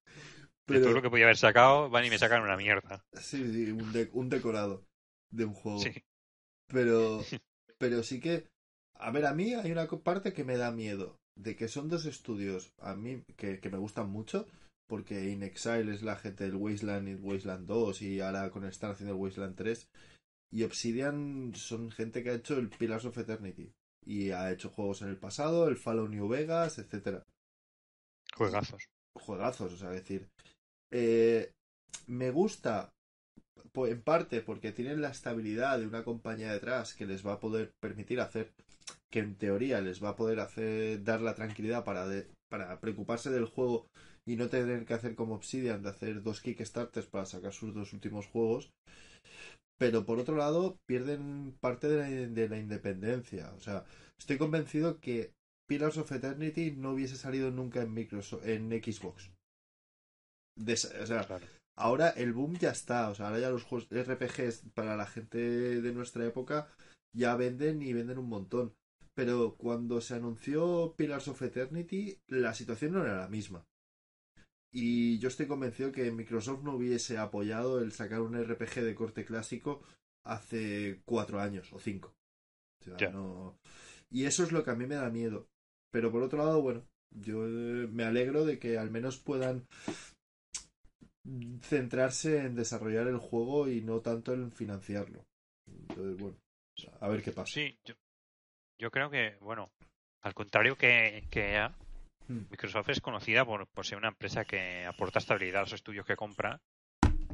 [0.69, 3.05] de todo Pero lo que podía haber sacado, van y me sacan una mierda.
[3.15, 4.85] sí, sí, un, de- un decorado
[5.31, 5.85] de un juego.
[5.85, 6.05] Sí,
[6.69, 7.31] Pero,
[7.79, 8.49] pero sí que,
[8.97, 12.07] a ver, a mí hay una parte que me da miedo, de que son dos
[12.07, 14.47] estudios a mí que, que me gustan mucho,
[14.89, 18.93] porque In Exile es la gente del Wasteland y Wasteland 2 y ahora con están
[18.93, 19.89] haciendo el Wasteland 3
[20.53, 23.73] y Obsidian son gente que ha hecho el Pillars of Eternity
[24.07, 27.25] y ha hecho juegos en el pasado, el Fallout New Vegas, etcétera
[28.37, 28.89] juegazos.
[29.15, 30.29] Juegazos, o sea, decir,
[30.93, 31.53] eh,
[32.09, 32.91] me gusta
[33.73, 37.41] po- en parte porque tienen la estabilidad de una compañía detrás que les va a
[37.41, 38.53] poder permitir hacer,
[39.11, 42.07] que en teoría les va a poder hacer dar la tranquilidad para
[42.51, 43.87] para preocuparse del juego
[44.27, 47.93] y no tener que hacer como Obsidian de hacer dos Kickstarters para sacar sus dos
[47.93, 48.71] últimos juegos.
[49.79, 53.53] Pero por otro lado, pierden parte de la, de la independencia.
[53.57, 53.85] O sea,
[54.19, 55.33] estoy convencido que
[55.71, 59.31] Pillars of Eternity no hubiese salido nunca en Microsoft, en Xbox.
[60.57, 61.47] De o sea, Claro.
[61.79, 63.09] ahora el boom ya está.
[63.09, 66.67] O sea, ahora ya los juegos RPGs para la gente de nuestra época
[67.17, 68.75] ya venden y venden un montón.
[69.15, 73.65] Pero cuando se anunció Pillars of Eternity, la situación no era la misma.
[74.73, 79.25] Y yo estoy convencido que Microsoft no hubiese apoyado el sacar un RPG de corte
[79.25, 79.83] clásico
[80.27, 82.13] hace cuatro años o cinco.
[82.81, 83.57] O sea, no...
[84.11, 85.47] Y eso es lo que a mí me da miedo.
[85.91, 89.67] Pero por otro lado, bueno, yo eh, me alegro de que al menos puedan
[91.63, 95.25] centrarse en desarrollar el juego y no tanto en financiarlo.
[95.67, 96.37] Entonces, bueno,
[97.01, 97.53] a ver qué pasa.
[97.53, 97.95] Sí, yo,
[98.79, 99.71] yo creo que, bueno,
[100.23, 101.69] al contrario que, que
[102.29, 102.45] Hmm.
[102.49, 106.15] Microsoft es conocida por, por ser una empresa que aporta estabilidad a los estudios que
[106.15, 106.61] compra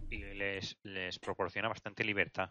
[0.09, 2.51] y les, les proporciona bastante libertad.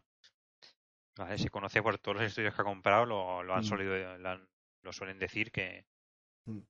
[1.17, 1.39] ¿Vale?
[1.39, 3.67] Se conoce por todos los estudios que ha comprado, lo, lo han Mm.
[3.67, 4.47] solido- lo, han-
[4.83, 5.85] lo suelen decir que.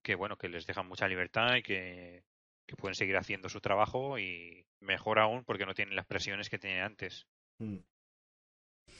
[0.02, 2.24] Que bueno, que les dejan mucha libertad y que,
[2.66, 6.60] que pueden seguir haciendo su trabajo y mejor aún porque no tienen las presiones que
[6.60, 7.28] tenían antes.
[7.60, 7.78] Mm,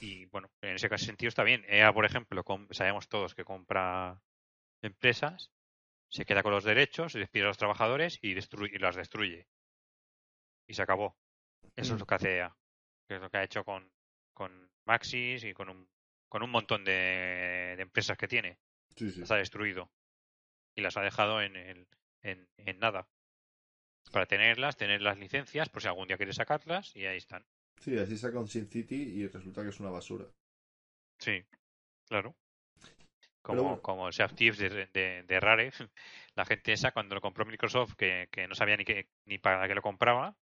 [0.00, 1.64] Y bueno, en ese caso sentido está bien.
[1.68, 4.20] EA, por ejemplo, sabemos todos que compra
[4.82, 5.50] empresas,
[6.10, 9.46] se queda con los derechos, despide a los trabajadores y, destruye, y las destruye.
[10.68, 11.16] Y se acabó.
[11.76, 11.96] Eso Mm.
[11.96, 12.56] es lo que hace EA.
[13.08, 13.90] Que es lo que ha hecho con,
[14.34, 15.88] con Maxis y con un
[16.28, 18.58] con un montón de, de empresas que tiene.
[18.96, 19.20] Sí, sí.
[19.20, 19.90] Las ha destruido.
[20.76, 21.88] Y las ha dejado en, el,
[22.22, 23.08] en, en nada.
[24.12, 27.44] Para tenerlas, tener las licencias, por si algún día quiere sacarlas, y ahí están.
[27.80, 30.26] Sí, así saca un Sin City y resulta que es una basura.
[31.18, 31.44] Sí,
[32.08, 32.34] claro.
[33.42, 33.82] Como, bueno.
[33.82, 35.70] como el Thieves de, de, de Rare,
[36.34, 39.66] la gente esa cuando lo compró Microsoft, que, que no sabía ni, que, ni para
[39.68, 40.36] qué lo compraba,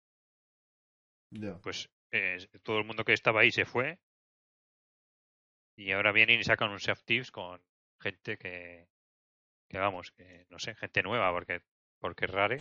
[1.32, 1.60] Ya.
[1.62, 4.00] pues eh, todo el mundo que estaba ahí se fue.
[5.76, 7.62] Y ahora vienen y sacan un of Thieves con
[8.00, 8.88] gente que,
[9.74, 11.62] que vamos, que no sé, gente nueva, porque
[12.00, 12.58] porque Rare.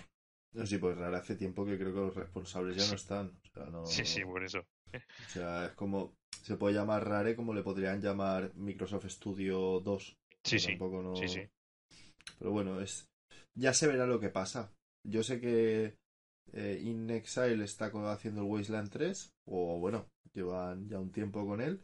[0.54, 3.26] No, sí, pues rara hace tiempo que creo que los responsables ya no están.
[3.42, 4.60] O sea, no, Sí, sí, por eso.
[4.92, 6.14] o sea, es como.
[6.42, 10.16] Se puede llamar Rare como le podrían llamar Microsoft Studio 2.
[10.44, 10.68] Sí, sí.
[10.68, 11.48] tampoco no- Sí, sí.
[12.38, 13.08] Pero bueno, es.
[13.54, 14.72] Ya se verá lo que pasa.
[15.06, 15.96] Yo sé que
[16.52, 19.30] eh, In Exile está haciendo el Wasteland 3.
[19.46, 21.82] O bueno, llevan ya un tiempo con él.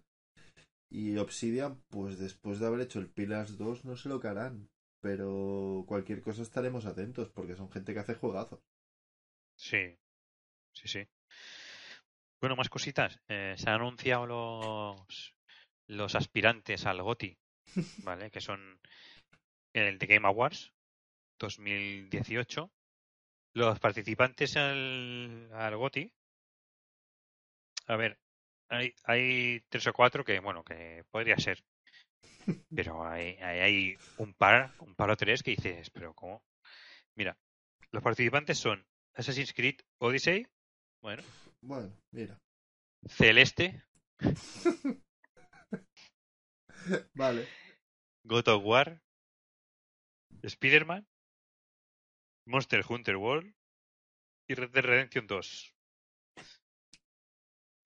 [0.90, 4.68] Y Obsidian, pues después de haber hecho el Pillars 2, no sé lo que harán.
[5.00, 8.60] Pero cualquier cosa estaremos atentos, porque son gente que hace juegazos.
[9.56, 9.98] Sí,
[10.72, 11.08] sí, sí.
[12.40, 13.20] Bueno, más cositas.
[13.28, 15.34] Eh, se han anunciado los,
[15.88, 17.36] los aspirantes al GOTY,
[18.04, 18.30] ¿vale?
[18.30, 18.80] Que son
[19.72, 20.72] el de Game Awards
[21.38, 22.70] 2018.
[23.54, 26.12] Los participantes al, al GOTY.
[27.88, 28.18] A ver,
[28.68, 31.64] hay, hay tres o cuatro que, bueno, que podría ser.
[32.74, 36.42] Pero hay, hay, hay un par, un par o tres que dices, pero ¿cómo?
[37.16, 37.36] Mira,
[37.90, 40.46] los participantes son Assassin's Creed Odyssey,
[41.02, 41.22] bueno,
[41.62, 42.38] Bueno, mira.
[43.08, 43.82] Celeste,
[47.14, 47.46] Vale.
[48.24, 49.00] God of War,
[50.42, 51.06] Spider-Man,
[52.46, 53.54] Monster Hunter World
[54.48, 55.74] y Red Dead Redemption 2.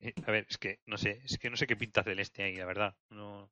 [0.00, 2.56] Eh, A ver, es que no sé, es que no sé qué pinta Celeste ahí,
[2.56, 2.96] la verdad.
[3.10, 3.50] No,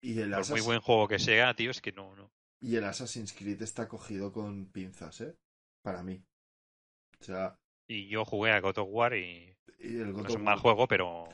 [0.00, 2.30] Y el, por muy buen juego que sea, tío, es que no, no.
[2.60, 5.34] y el Assassin's Creed está cogido con pinzas, ¿eh?
[5.82, 6.22] Para mí.
[7.20, 7.56] O sea,
[7.88, 10.58] Y yo jugué a God of War y y el God no es un mal
[10.58, 11.28] juego, pero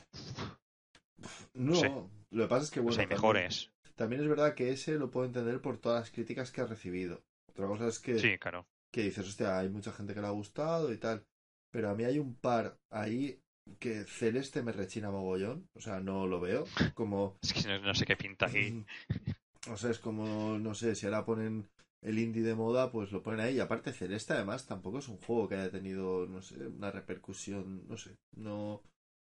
[1.54, 1.88] No, sé.
[2.30, 3.70] lo que pasa es que bueno, hay también- mejores.
[3.94, 7.22] También es verdad que ese lo puedo entender por todas las críticas que ha recibido.
[7.50, 8.66] Otra cosa es que, Sí, claro.
[8.92, 11.24] que dices, hostia, hay mucha gente que le ha gustado y tal.
[11.70, 13.40] Pero a mí hay un par ahí
[13.78, 15.66] que Celeste me rechina mogollón.
[15.74, 16.64] O sea, no lo veo.
[16.94, 18.84] Como, Es que no, no sé qué pinta ahí.
[19.70, 21.68] o sea, es como, no sé, si ahora ponen
[22.02, 23.56] el indie de moda, pues lo ponen ahí.
[23.56, 27.86] Y aparte, Celeste además tampoco es un juego que haya tenido, no sé, una repercusión,
[27.88, 28.16] no sé.
[28.36, 28.82] No,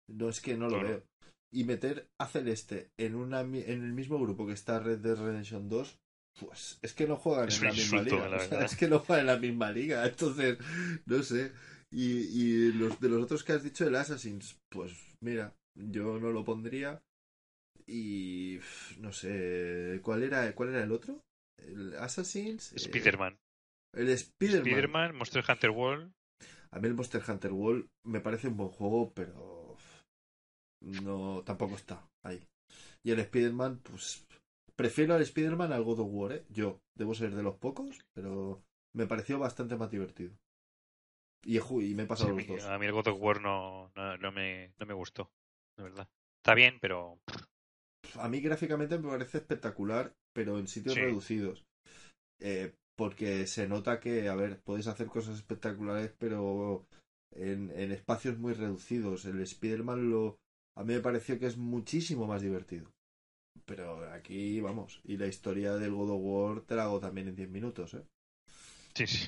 [0.07, 0.87] no es que no lo Claro.
[0.87, 1.03] veo.
[1.51, 5.69] Y meter a Celeste en, una, en el mismo grupo que está Red Dead Redemption
[5.69, 5.97] 2,
[6.39, 8.29] pues es que no juegan Es en la misma insulto, liga.
[8.29, 8.65] la o sea, verdad.
[8.65, 10.05] es que no juegan en la misma liga.
[10.05, 10.57] Entonces,
[11.05, 11.51] no sé.
[11.95, 16.29] Y, y los, de los otros que has dicho, el Assassin's, pues mira, yo no
[16.31, 17.01] lo pondría.
[17.87, 18.59] Y
[18.99, 21.21] no sé, ¿cuál era, cuál era el otro?
[21.57, 22.73] El Assassin's.
[22.73, 23.37] eh, Spider-Man.
[23.93, 24.67] el Spider-Man.
[24.67, 26.11] Spider-Man, Monster Hunter World.
[26.71, 29.77] A mí el Monster Hunter World me parece un buen juego, pero
[30.81, 32.45] no tampoco está ahí.
[33.03, 34.25] Y el Spider-Man, pues
[34.75, 36.45] prefiero al Spider-Man al God of War, ¿eh?
[36.49, 38.61] Yo, debo ser de los pocos, pero
[38.93, 40.35] me pareció bastante más divertido.
[41.45, 41.59] Y,
[41.93, 42.63] me he pasado a, los dos.
[42.63, 45.29] a mí el God of War no, no, no me, no me gustó,
[45.77, 46.07] de verdad.
[46.37, 47.19] Está bien, pero
[48.19, 51.01] A mí gráficamente me parece espectacular, pero en sitios Sí.
[51.01, 51.63] reducidos.
[52.39, 56.87] Eh, porque se nota que, a ver, puedes hacer cosas espectaculares, pero
[57.31, 59.25] en, en espacios muy reducidos.
[59.25, 60.37] El Spider-Man lo,
[60.75, 62.89] a mí me pareció que es muchísimo más divertido.
[63.65, 67.35] Pero aquí, vamos, y la historia del God of War te la hago también en
[67.35, 68.03] 10 minutos, ¿eh?
[68.95, 69.27] sí, sí.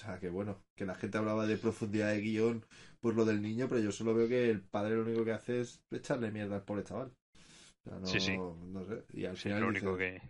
[0.00, 2.64] O sea, que bueno, que la gente hablaba de profundidad de guion
[3.00, 5.60] por lo del niño, pero yo solo veo que el padre lo único que hace
[5.60, 7.12] es echarle mierda al pobre chaval.
[7.86, 8.38] O sea, no, Sí, sí.
[8.72, 9.04] no sé.
[9.12, 10.20] Y al Sí, final lo único que...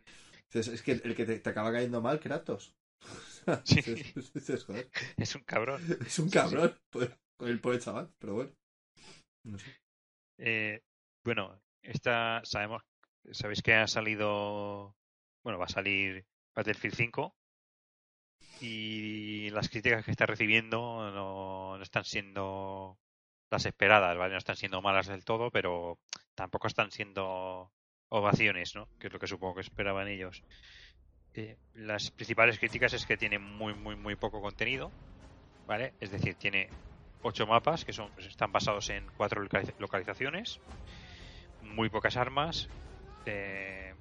[0.53, 2.77] es que el que te, te acaba cayendo mal, Kratos.
[3.65, 3.83] Sí.
[4.67, 5.83] Joder, Es un cabrón.
[6.07, 6.57] es un Sí, sí.
[6.59, 8.53] cabrón pues, con el pobre chaval, pero bueno.
[9.45, 9.71] No sé.
[10.39, 10.81] Eh,
[11.25, 12.83] bueno, esta sabemos,
[13.33, 14.97] sabéis que ha salido,
[15.43, 17.37] bueno, va a salir Battlefield 5
[18.61, 22.99] y las críticas que está recibiendo no, no están siendo
[23.51, 24.33] las esperadas, ¿vale?
[24.33, 25.99] No están siendo malas del todo, pero
[26.35, 27.73] tampoco están siendo
[28.09, 28.89] ovaciones, ¿no?
[28.99, 30.45] Que es lo que supongo que esperaban ellos.
[31.35, 34.95] Eh, las principales críticas es que tiene muy, muy, muy poco contenido,
[35.67, 35.95] ¿vale?
[36.01, 36.73] Es decir, tiene
[37.23, 40.61] ocho mapas que son están basados en cuatro localiz- localizaciones,
[41.61, 42.71] muy pocas armas,
[43.25, 43.95] eh,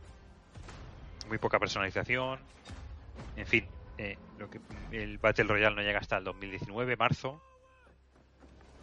[1.28, 2.48] muy poca personalización,
[3.36, 4.60] en fin, eh, lo que
[4.92, 7.42] el Battle Royale no llega hasta el 2019, marzo.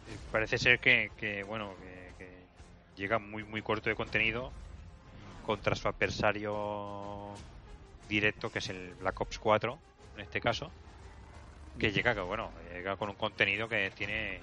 [0.07, 4.51] Eh, parece ser que, que, bueno, que, que llega muy muy corto de contenido
[5.43, 7.33] contra su adversario
[8.07, 9.79] directo, que es el Black Ops 4,
[10.15, 10.69] en este caso,
[11.79, 14.39] que llega, que bueno, llega con un contenido que tiene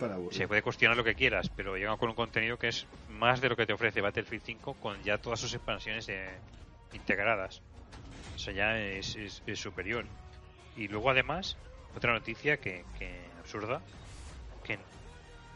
[0.00, 3.42] Para se puede cuestionar lo que quieras, pero llega con un contenido que es más
[3.42, 6.30] de lo que te ofrece Battlefield 5 con ya todas sus expansiones eh,
[6.94, 7.60] integradas.
[8.38, 10.04] Eso ya es, es- es superior.
[10.76, 11.56] Y luego además,
[11.96, 13.82] otra noticia que, que absurda,
[14.62, 14.80] que en,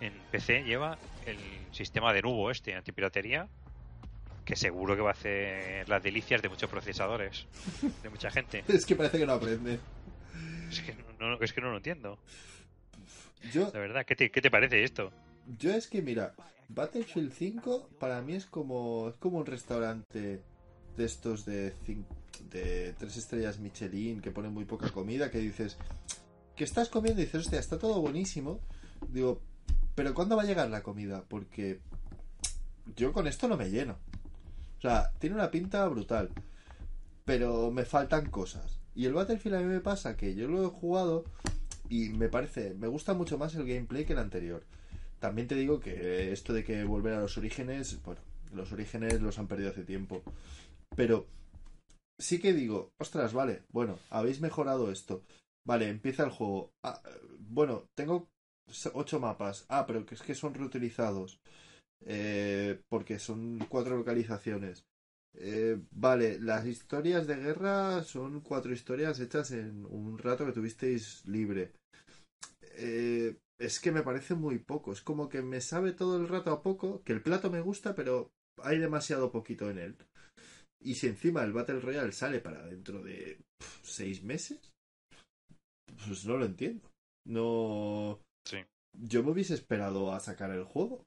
[0.01, 1.39] en PC lleva el
[1.73, 3.47] sistema de nubo este, antipiratería,
[4.45, 7.47] que seguro que va a hacer las delicias de muchos procesadores,
[8.03, 8.65] de mucha gente.
[8.69, 9.79] Es que parece que no aprende.
[10.69, 12.19] Es que no, es que no lo entiendo,
[13.53, 14.05] Yo, la verdad.
[14.05, 15.13] ¿Qué te, qué te parece esto?
[15.59, 16.35] yo es que mira,
[16.69, 20.41] Battlefield 5 para mí es como es como un restaurante
[20.97, 22.05] de estos de cin-
[22.51, 25.77] de tres estrellas Michelin que ponen muy poca comida que dices
[26.57, 28.61] que estás comiendo y dices, hostia, está todo buenísimo.
[29.09, 29.41] Digo,
[29.95, 31.25] pero ¿cuándo va a llegar la comida?
[31.29, 31.81] Porque
[32.97, 33.97] yo con esto no me lleno.
[34.79, 36.31] O sea, tiene una pinta brutal.
[37.25, 38.81] Pero me faltan cosas.
[38.95, 41.25] Y el Battlefield a mí me pasa que yo lo he jugado
[41.89, 44.65] y me parece, me gusta mucho más el gameplay que el anterior.
[45.21, 48.21] También te digo que esto de que volver a los orígenes, bueno,
[48.53, 50.23] los orígenes los han perdido hace tiempo.
[50.97, 51.27] Pero
[52.23, 55.25] sí que digo, ostras, vale, bueno, habéis mejorado esto.
[55.65, 56.73] Vale, empieza el juego.
[56.83, 57.01] Ah,
[57.39, 58.31] bueno, tengo
[58.95, 59.67] ocho mapas.
[59.69, 61.41] Ah, pero que es que son reutilizados.
[62.07, 64.85] Eh, porque son cuatro localizaciones.
[65.35, 71.25] Eh, vale, las historias de guerra son cuatro historias hechas en un rato que tuvisteis
[71.27, 71.73] libre.
[72.77, 74.93] Eh, es que me parece muy poco.
[74.93, 77.95] Es como que me sabe todo el rato a poco, que el plato me gusta,
[77.95, 78.33] pero
[78.63, 79.97] hay demasiado poquito en él.
[80.85, 83.39] Y si encima el Battle Royale sale para dentro de
[83.83, 84.73] seis meses,
[86.07, 86.91] pues no lo entiendo.
[87.27, 88.21] No.
[88.45, 88.59] Sí.
[88.93, 91.05] Yo me hubiese esperado a sacar el juego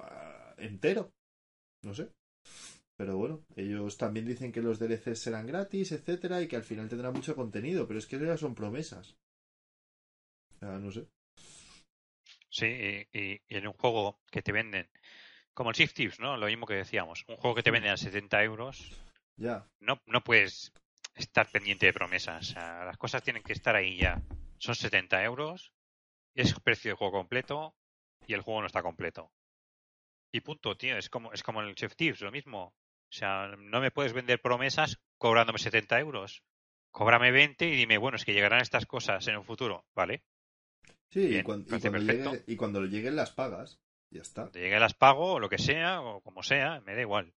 [0.00, 1.12] ah, entero.
[1.82, 2.10] No sé.
[2.96, 6.88] Pero bueno, ellos también dicen que los DLCs serán gratis, etcétera, y que al final
[6.88, 9.16] tendrá mucho contenido, pero es que eso ya son promesas.
[10.60, 11.06] Ah, no sé.
[12.50, 14.88] Sí, y, y- y en un juego que te venden,
[15.58, 16.36] como el Shift Tips, ¿no?
[16.36, 18.92] Lo mismo que decíamos, un juego que te venden a 70 euros,
[19.36, 19.66] Ya.
[19.80, 20.72] no, no puedes
[21.16, 22.50] estar pendiente de promesas.
[22.50, 24.22] O sea, las cosas tienen que estar ahí ya.
[24.58, 25.72] Son 70 euros,
[26.36, 27.74] es precio de juego completo
[28.28, 29.32] y el juego no está completo.
[30.32, 30.96] Y punto, tío.
[30.96, 32.66] Es como, es como el Chef Tips, lo mismo.
[33.10, 36.42] O sea, no me puedes vender promesas cobrándome 70 euros.
[36.92, 39.84] Cóbrame 20 y dime, bueno, es que llegarán estas cosas en un futuro.
[39.96, 40.22] Vale,
[41.10, 42.32] Sí, y, y cuando perfecto.
[42.32, 43.80] llegue- y cuando lleguen las pagas.
[44.10, 44.42] Ya está.
[44.42, 47.32] Cuando llegue las pago o lo que sea, o como sea, me da igual.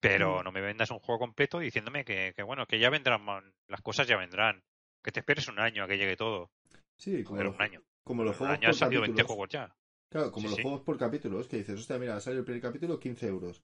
[0.00, 0.44] Pero Mm.
[0.44, 3.24] no me vendas un juego completo diciéndome que, que, bueno, que ya vendrán,
[3.68, 4.62] las cosas ya vendrán.
[5.02, 6.50] Que te esperes un año a que llegue todo.
[6.96, 7.82] Sí, como los, un año.
[8.04, 9.26] como los Un juegos año han por salido 20 capítulos.
[9.26, 9.74] juegos ya.
[10.10, 10.62] Claro, como Sí, los sí.
[10.62, 13.62] juegos por capítulos, que dices, hostia, mira, sale el primer capítulo, 15 euros.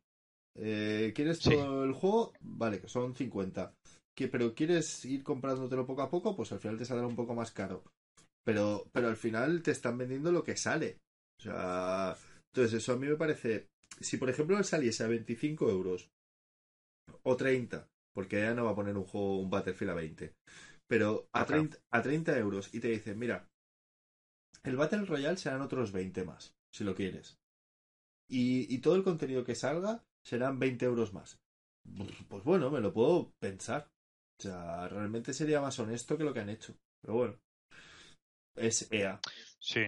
[0.55, 1.51] Eh, ¿Quieres Sí.
[1.51, 2.33] todo el juego?
[2.41, 3.75] Vale, que son 50.
[4.15, 6.35] Que, pero ¿quieres ir comprándotelo poco a poco?
[6.35, 7.83] Pues al final te saldrá un poco más caro.
[8.45, 10.99] Pero, pero al final te están vendiendo lo que sale.
[11.39, 12.17] O sea,
[12.53, 13.69] entonces eso a mí me parece...
[14.01, 16.11] Si por ejemplo saliese a 25 euros
[17.23, 20.35] o 30, porque ya no va a poner un juego, un Battlefield a 20,
[20.87, 21.63] pero a, Ah, claro.
[21.63, 23.49] 30, a 30 euros y te dicen, mira,
[24.65, 27.39] el Battle Royale serán otros 20 más, si lo quieres.
[28.29, 31.39] Y, y todo el contenido que salga serán 20 euros más.
[32.29, 33.89] Pues bueno, me lo puedo pensar.
[34.39, 36.75] O sea, realmente sería más honesto que lo que han hecho.
[37.01, 37.39] Pero bueno.
[38.57, 39.21] Es EA.
[39.61, 39.83] Sí.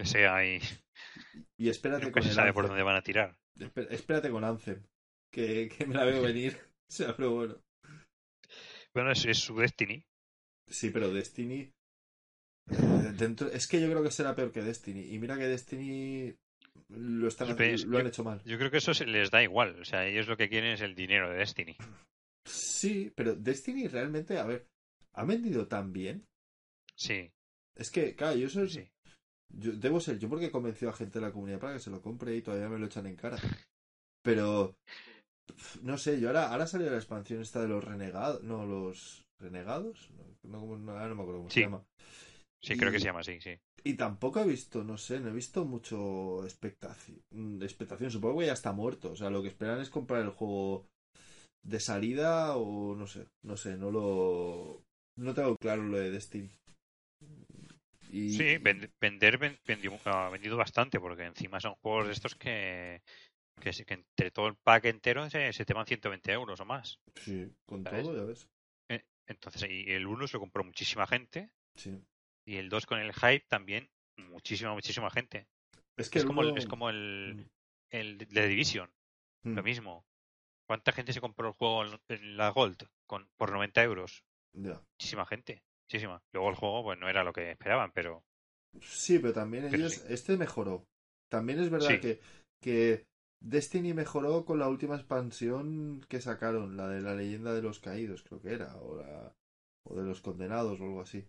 [0.00, 0.60] Ese ahí.
[1.58, 3.36] Y espérate Nunca con se el sabe por dónde van a tirar.
[3.58, 4.82] Espé- Espérate con Anthem.
[5.32, 6.56] Que, que me la veo venir.
[6.90, 7.56] O sea, pero bueno.
[8.92, 10.04] Bueno, es, es su Destiny.
[10.66, 11.72] Sí, pero Destiny.
[12.70, 15.14] eh, dentro, es que yo creo que será peor que Destiny.
[15.14, 16.34] Y mira que Destiny
[16.88, 18.42] lo, están, lo han hecho mal.
[18.44, 19.78] Yo creo que eso se les da igual.
[19.80, 21.76] O sea, ellos lo que quieren es el dinero de Destiny.
[22.44, 24.66] Sí, pero Destiny realmente, a ver,
[25.14, 26.26] ha vendido tan bien.
[26.96, 27.30] Sí,
[27.76, 28.68] Es que, claro, yo soy.
[28.68, 28.90] sí.
[29.58, 31.90] Yo, debo ser yo porque he convencido a gente de la comunidad para que se
[31.90, 33.38] lo compre y todavía me lo echan en cara.
[34.22, 34.74] Pero.
[35.82, 38.42] No sé, yo ahora, ahora salió la expansión esta de los renegados.
[38.42, 40.10] No, los renegados.
[40.42, 40.78] No, no, no,
[41.14, 41.54] me acuerdo cómo Sí.
[41.54, 41.84] se llama.
[42.62, 43.58] Sí, creo que se llama así, sí.
[43.82, 47.18] Y tampoco he visto, no sé, no he visto mucho expectación.
[47.30, 48.10] mm, expectación.
[48.10, 49.12] Supongo que ya está muerto.
[49.12, 50.86] O sea, lo que esperan es comprar el juego
[51.62, 53.26] de salida o no sé.
[53.42, 54.82] No sé, no lo.
[55.16, 56.50] No tengo claro lo de Destiny.
[58.12, 62.34] Y, Sí, ven- vender ven- vendió- ha vendido bastante, porque encima son juegos de estos
[62.34, 63.02] que,
[63.60, 66.98] que, que entre todo el pack entero se, se te van 120 euros o más.
[67.16, 68.02] Sí, con ¿Sabes?
[68.04, 68.48] todo, ya ves.
[68.88, 71.96] Eh, Entonces, y el 1 se lo compró muchísima gente, Sí.
[72.46, 75.46] y el 2 con el hype también muchísima, muchísima gente.
[75.96, 77.48] Es que Es el como, el, es como el,
[77.90, 78.90] el de Division,
[79.42, 79.54] Mm.
[79.54, 80.04] lo mismo.
[80.66, 84.24] ¿Cuánta gente se compró el juego en- la Gold con, por 90 euros?
[84.52, 85.62] Muchísima gente.
[85.90, 86.22] Muchísima.
[86.32, 88.24] Luego el juego pues no era lo que esperaban, pero
[88.82, 90.00] Sí, pero también Pero ellos, sí.
[90.08, 90.86] este mejoró.
[91.28, 92.00] También es verdad Sí.
[92.00, 92.20] que,
[92.60, 93.06] que
[93.40, 98.22] Destiny mejoró con la última expansión que sacaron, la de la leyenda de los caídos,
[98.22, 99.34] creo que era, o, la-
[99.84, 101.26] o de los condenados o algo así.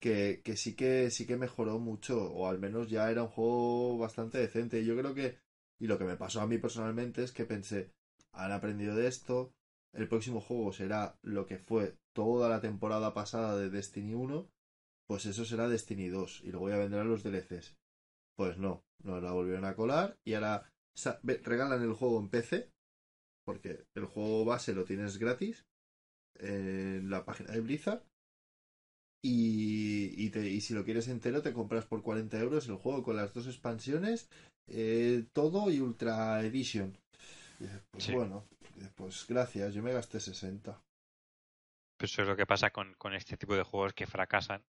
[0.00, 3.98] Que, que sí que sí que mejoró mucho, o al menos ya era un juego
[3.98, 4.80] bastante decente.
[4.80, 5.38] Y yo creo que,
[5.78, 7.92] y lo que me pasó a mí personalmente es que pensé,
[8.32, 9.52] han aprendido de esto,
[9.92, 14.48] el próximo juego será lo que fue toda la temporada pasada de Destiny 1,
[15.08, 17.74] pues eso será Destiny 2 y luego ya vendrán los DLCs.
[18.36, 20.70] Pues no, nos la volvieron a colar y ahora
[21.44, 22.70] regalan el juego en PC,
[23.44, 25.64] porque el juego base lo tienes gratis
[26.38, 28.02] en la página de Blizzard.
[29.22, 33.02] Y, y, te- y si lo quieres entero, te compras por 40 euros el juego
[33.02, 34.28] con las dos expansiones,
[34.66, 36.96] eh, todo y Ultra Edition.
[37.90, 38.14] Pues Sí.
[38.14, 38.46] bueno,
[38.96, 40.80] pues gracias, yo me gasté 60.
[42.00, 44.64] Pues eso es lo que pasa con, con este tipo de juegos que fracasan.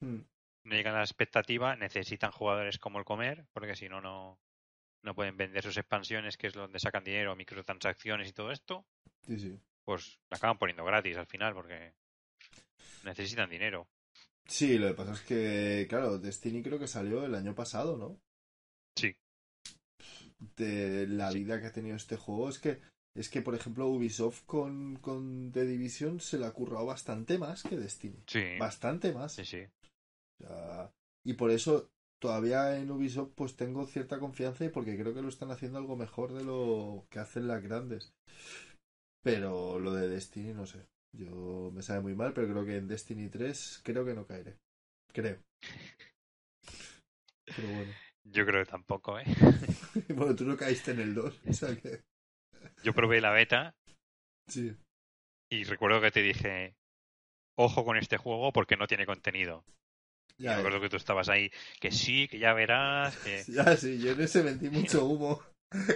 [0.00, 0.20] Hmm,
[0.64, 4.38] No llegan a la expectativa, necesitan jugadores como el comer, porque si no, no
[5.02, 8.84] no pueden vender sus expansiones, que es donde sacan dinero, microtransacciones y todo esto,
[9.26, 9.58] Sí, sí.
[9.84, 11.94] pues la acaban poniendo gratis al final, porque
[13.04, 13.86] necesitan dinero.
[14.46, 18.20] Sí, lo que pasa es que, claro, Destiny creo que salió el año pasado, ¿no?
[18.96, 19.14] Sí.
[20.56, 22.80] De la vida que ha tenido este juego es que,
[23.18, 27.62] es que por ejemplo, Ubisoft con, con The Division se le ha currado bastante más
[27.62, 28.22] que Destiny.
[28.26, 29.32] Sí, Bastante más.
[29.32, 29.64] sí, sí.
[30.40, 30.92] O sea,
[31.24, 31.90] y por eso
[32.20, 35.96] todavía en Ubisoft pues tengo cierta confianza y porque creo que lo están haciendo algo
[35.96, 38.12] mejor de lo que hacen las grandes.
[39.22, 40.86] Pero lo de Destiny no sé.
[41.16, 44.56] Yo me sabe muy mal, pero creo que en Destiny 3 creo que no caeré.
[45.12, 45.38] Creo.
[47.56, 47.92] Pero bueno.
[48.24, 49.24] Yo creo que tampoco, ¿eh?
[50.14, 51.40] Bueno, tú no caíste en el 2.
[51.48, 52.02] O sea que.
[52.82, 53.74] Yo probé la beta
[54.48, 54.74] Sí.
[55.50, 56.74] y recuerdo que te dije,
[57.56, 59.64] ojo con este juego porque no tiene contenido.
[60.38, 61.50] Ya, me acuerdo que tú estabas ahí,
[61.80, 63.42] que sí, que ya verás, que...
[63.52, 65.42] ya sí, yo en ese metí mucho humo.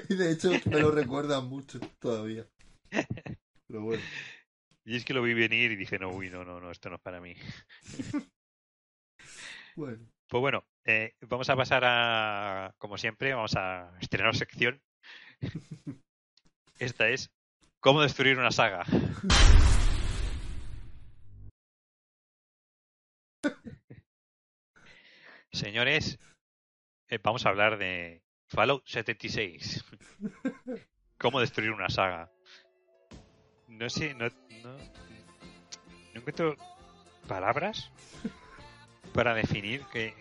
[0.08, 2.46] Y de hecho me lo recuerdan mucho todavía.
[3.68, 4.02] Pero bueno.
[4.84, 6.96] Y es que lo vi venir y dije, no, uy, no, no, no, esto no
[6.96, 7.34] es para mí.
[9.74, 10.06] Bueno.
[10.28, 14.82] Pues bueno, eh, vamos a pasar a, como siempre, vamos a estrenar sección.
[16.82, 17.30] Esta es
[17.78, 18.84] cómo destruir una saga.
[25.52, 26.18] Señores,
[27.08, 29.84] eh, vamos a hablar de Fallout 76.
[31.18, 32.32] cómo destruir una saga.
[33.68, 34.26] No sé, no,
[34.64, 34.80] no, no
[36.14, 36.56] encuentro
[37.28, 37.92] palabras
[39.14, 40.14] para definir que,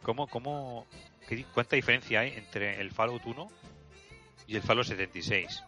[0.00, 0.86] cómo, cómo,
[1.28, 3.48] qué cuánta diferencia hay entre el Fallout 1
[4.46, 5.64] y el Fallout 76.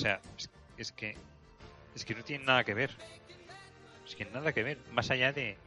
[0.00, 0.48] O sea, es,
[0.78, 1.14] es que
[1.94, 2.90] es que no tienen nada que ver.
[4.08, 5.58] Es que nada que ver, más allá de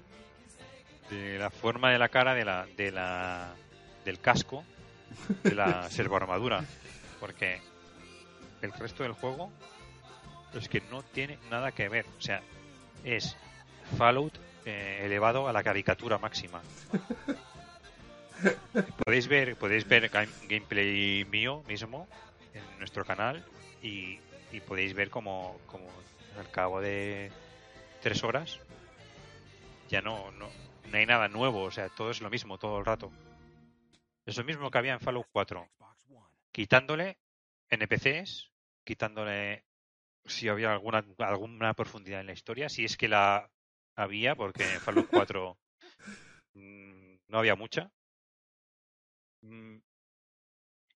[1.12, 3.54] de la forma de la cara de la de la
[4.06, 4.64] del casco
[5.44, 6.66] de la servoarmadura,
[7.20, 7.62] porque
[8.64, 9.52] el resto del juego
[10.56, 12.42] es que no tiene nada que ver, o sea,
[13.04, 13.38] es
[14.00, 14.34] Fallout
[14.66, 16.60] eh, elevado a la caricatura máxima.
[19.06, 22.08] podéis ver, podéis ver game- gameplay mío mismo
[22.56, 23.46] en nuestro canal
[23.84, 24.20] y,
[24.52, 25.60] y podéis ver como,
[26.40, 27.32] al cabo de
[28.02, 28.60] tres horas
[29.90, 30.50] ya no, no,
[30.90, 33.12] no hay nada nuevo, o sea, todo es lo mismo todo el rato.
[34.26, 35.70] Es lo mismo que había en Fallout 4,
[36.52, 37.20] quitándole
[37.70, 38.52] NPCs,
[38.84, 39.66] quitándole
[40.26, 43.52] si había alguna alguna profundidad en la historia, si es que la
[43.96, 45.58] había, porque en Fallout 4
[46.54, 47.92] mm, no había mucha.
[49.42, 49.78] Mm,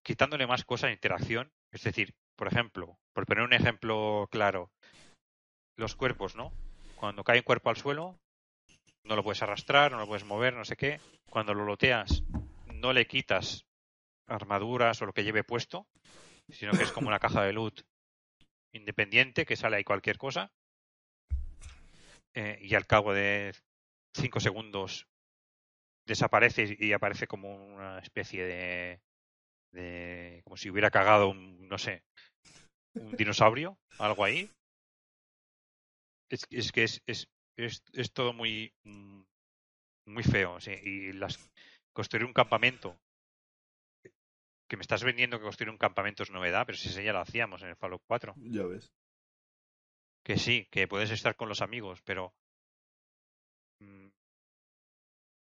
[0.02, 4.72] Quitándole más cosas, interacción, es decir, por ejemplo, por poner un ejemplo claro,
[5.76, 6.54] los cuerpos, ¿no?
[6.96, 8.18] Cuando cae un cuerpo al suelo,
[9.04, 11.00] no lo puedes arrastrar, no lo puedes mover, no sé qué.
[11.30, 12.24] Cuando lo loteas,
[12.68, 13.66] no le quitas
[14.28, 15.88] armaduras o lo que lleve puesto,
[16.50, 17.82] sino que es como una caja de loot
[18.74, 20.52] independiente que sale ahí cualquier cosa.
[22.36, 23.56] Eh, y al cabo de
[24.16, 25.08] cinco segundos
[26.06, 29.02] desaparece y aparece como una especie de,
[29.78, 32.04] de como si hubiera cagado un no sé
[32.96, 34.50] un dinosaurio algo ahí.
[36.30, 39.22] Es, es que es, es, es, es todo muy mm,
[40.08, 41.40] muy feo sí, y las
[41.94, 42.98] construir un campamento
[44.70, 47.20] que me estás vendiendo que construir un campamento es novedad pero si eso ya lo
[47.20, 48.92] hacíamos en el Fallout 4 Ya ves.
[50.26, 52.34] que sí, que puedes estar con los amigos, pero
[53.80, 54.10] mm,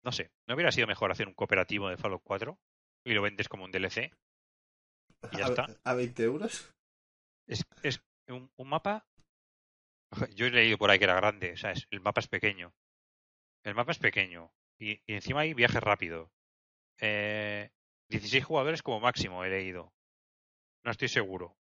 [0.05, 2.59] no sé, ¿no hubiera sido mejor hacer un cooperativo de Fallout 4
[3.05, 4.13] y lo vendes como un DLC?
[5.33, 5.67] Y ya a, está.
[5.85, 6.73] ¿A 20 euros?
[7.47, 9.07] Es, es un, un mapa.
[10.35, 12.73] Yo he leído por ahí que era grande, o sea, es- el mapa es pequeño.
[13.65, 14.53] El mapa es pequeño.
[14.79, 16.31] Y, y encima hay viaje rápido.
[17.01, 17.71] Eh,
[18.11, 19.93] 16 jugadores como máximo he leído.
[20.85, 21.57] No estoy seguro.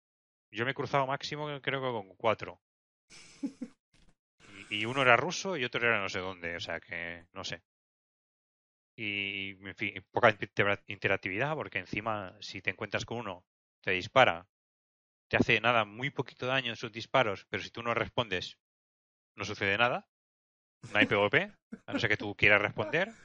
[0.52, 2.60] Yo me he cruzado máximo creo que con cuatro.
[4.70, 7.44] Y, y uno era ruso y otro era no sé dónde, o sea que no
[7.44, 7.62] sé.
[8.96, 13.44] Y en fin, poca intera- interactividad porque encima si te encuentras con uno,
[13.82, 14.48] te dispara,
[15.28, 18.58] te hace nada, muy poquito daño en sus disparos, pero si tú no respondes,
[19.36, 20.08] no sucede nada.
[20.90, 21.52] No hay PvP,
[21.86, 23.16] a no ser que tú quieras responder.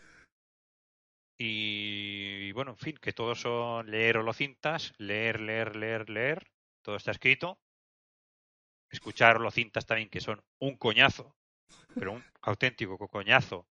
[1.39, 6.51] Y, bueno, en fin, que todos son leer holocintas, leer, leer, leer, leer.
[6.83, 7.59] Todo está escrito.
[8.91, 11.35] Escuchar holocintas también, que son un coñazo,
[11.97, 13.67] pero un auténtico co- coñazo.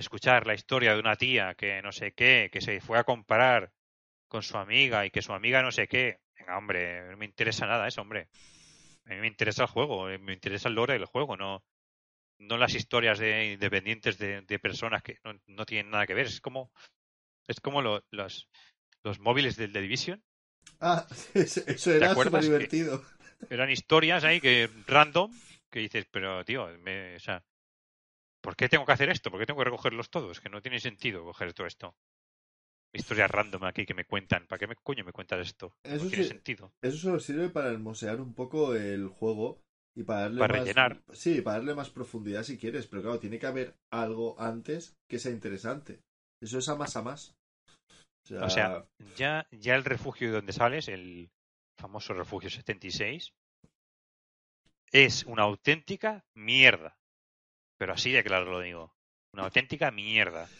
[0.00, 3.72] Escuchar la historia de una tía que no sé qué, que se fue a comparar
[4.28, 6.20] con su amiga y que su amiga no sé qué.
[6.38, 8.28] Venga, hombre, no me interesa nada eso, hombre.
[9.06, 11.62] A mí me interesa el juego, eh, me interesa el lore del juego, no,
[12.38, 16.26] no las historias de independientes de, de personas que no, no tienen nada que ver.
[16.26, 16.72] Es como,
[17.48, 18.48] es como lo- los,
[19.04, 20.24] los móviles del The Division.
[20.80, 23.04] Ah, eso era súper divertido.
[23.50, 25.30] Eran historias ahí que random
[25.70, 27.44] que dices, pero tío, me- o sea,
[28.40, 29.30] ¿por qué tengo que hacer esto?
[29.30, 30.40] ¿Por qué tengo que recogerlos todos?
[30.40, 31.94] Que no tiene sentido coger todo esto.
[32.92, 34.46] Historias random aquí que me cuentan.
[34.46, 35.72] ¿Para qué me coño me cuentas esto?
[35.84, 36.30] Eso no tiene sí.
[36.30, 36.72] sentido.
[36.82, 39.60] Eso solo sirve para hermosear un poco el juego
[39.96, 40.62] y para darle Para más...
[40.62, 41.02] rellenar.
[41.12, 45.18] Sí, para darle más profundidad si quieres, pero claro, tiene que haber algo antes que
[45.18, 46.00] sea interesante.
[46.42, 47.34] Eso es a más a más.
[48.24, 48.86] O sea, O sea,
[49.16, 51.30] ya, ya el refugio de donde sales, el
[51.78, 53.32] famoso refugio 76,
[54.92, 56.99] es una auténtica mierda.
[57.80, 58.94] Pero así de claro lo digo.
[59.32, 60.50] Una auténtica mierda.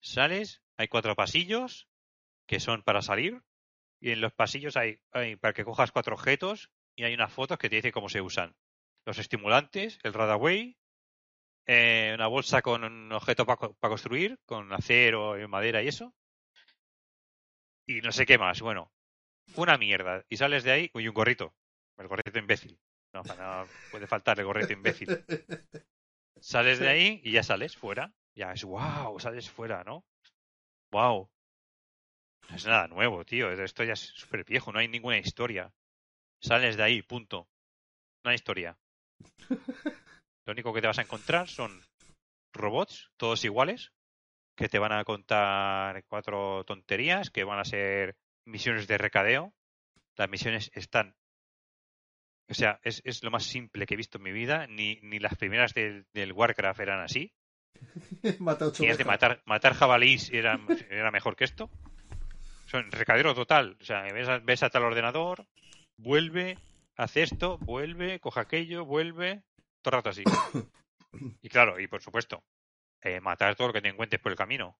[0.00, 1.86] Sales, hay cuatro pasillos
[2.46, 3.42] que son para salir
[4.00, 4.96] y en los pasillos hay,
[5.38, 8.56] para que cojas cuatro objetos y hay unas fotos que te dicen cómo se usan.
[9.04, 10.78] Los estimulantes, el radaway,
[11.66, 16.14] eh, una bolsa con un objeto para construir, con acero, y madera y eso.
[17.86, 18.62] Y no sé qué más.
[18.62, 18.90] Bueno,
[19.56, 20.24] una mierda.
[20.30, 21.54] Y sales de ahí, uy, un gorrito.
[21.98, 22.80] El gorrito imbécil.
[23.12, 25.22] No, no puede faltar el gorrito imbécil.
[26.46, 28.14] Sales de ahí y ya sales fuera.
[28.36, 30.04] Ya es wow, sales fuera, ¿no?
[30.92, 31.28] Wow.
[32.48, 33.50] No es nada nuevo, tío.
[33.50, 35.74] Esto ya es súper viejo, no hay ninguna historia.
[36.40, 37.48] Sales de ahí, punto.
[38.22, 38.78] No hay historia.
[40.46, 41.82] Lo único que te vas a encontrar son
[42.52, 43.92] robots, todos iguales,
[44.56, 49.52] que te van a contar cuatro tonterías, que van a ser misiones de recadeo.
[50.14, 51.16] Las misiones están
[52.48, 54.66] o sea, es, es lo más simple que he visto en mi vida.
[54.66, 57.32] Ni, ni las primeras del, del Warcraft eran así.
[58.38, 60.58] mata ocho de matar, matar jabalís era,
[60.90, 61.70] era mejor que esto.
[62.66, 63.76] Son recadero total.
[63.80, 65.46] O sea, ves, a- ves a tal ordenador,
[65.98, 66.58] vuelve,
[66.96, 69.42] hace esto, vuelve, coge aquello, vuelve.
[69.82, 70.24] Todo el rato así.
[71.40, 72.44] Y claro, y por supuesto,
[73.02, 74.76] eh, matar todo lo que te encuentres por el camino.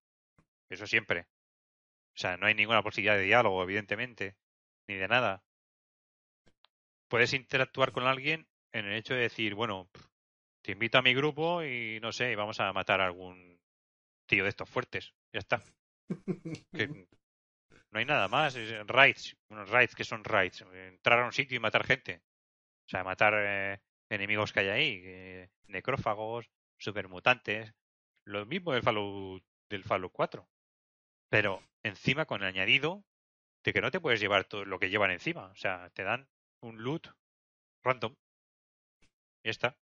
[0.68, 1.20] Eso siempre.
[2.14, 4.36] O sea, no hay ninguna posibilidad de diálogo, evidentemente,
[4.86, 5.42] ni de nada.
[7.08, 9.88] Puedes interactuar con alguien en el hecho de decir, bueno,
[10.62, 13.60] te invito a mi grupo y no sé, y vamos a matar a algún
[14.26, 15.14] tío de estos fuertes.
[15.32, 15.62] Ya está.
[16.72, 16.88] Que
[17.90, 18.56] no hay nada más.
[18.56, 19.36] Es raids.
[19.48, 20.62] Unos raids que son raids.
[20.72, 22.22] Entrar a un sitio y matar gente.
[22.86, 23.80] O sea, matar eh,
[24.10, 25.02] enemigos que hay ahí.
[25.04, 27.72] eh, necrófagos, supermutantes.
[28.24, 30.48] Lo mismo del Fallout, del Fallout 4.
[31.28, 33.04] Pero encima con el añadido
[33.64, 35.46] de que no te puedes llevar todo lo que llevan encima.
[35.46, 36.28] O sea, te dan
[36.66, 37.08] un loot
[37.84, 38.14] random.
[39.42, 39.78] Y ya está.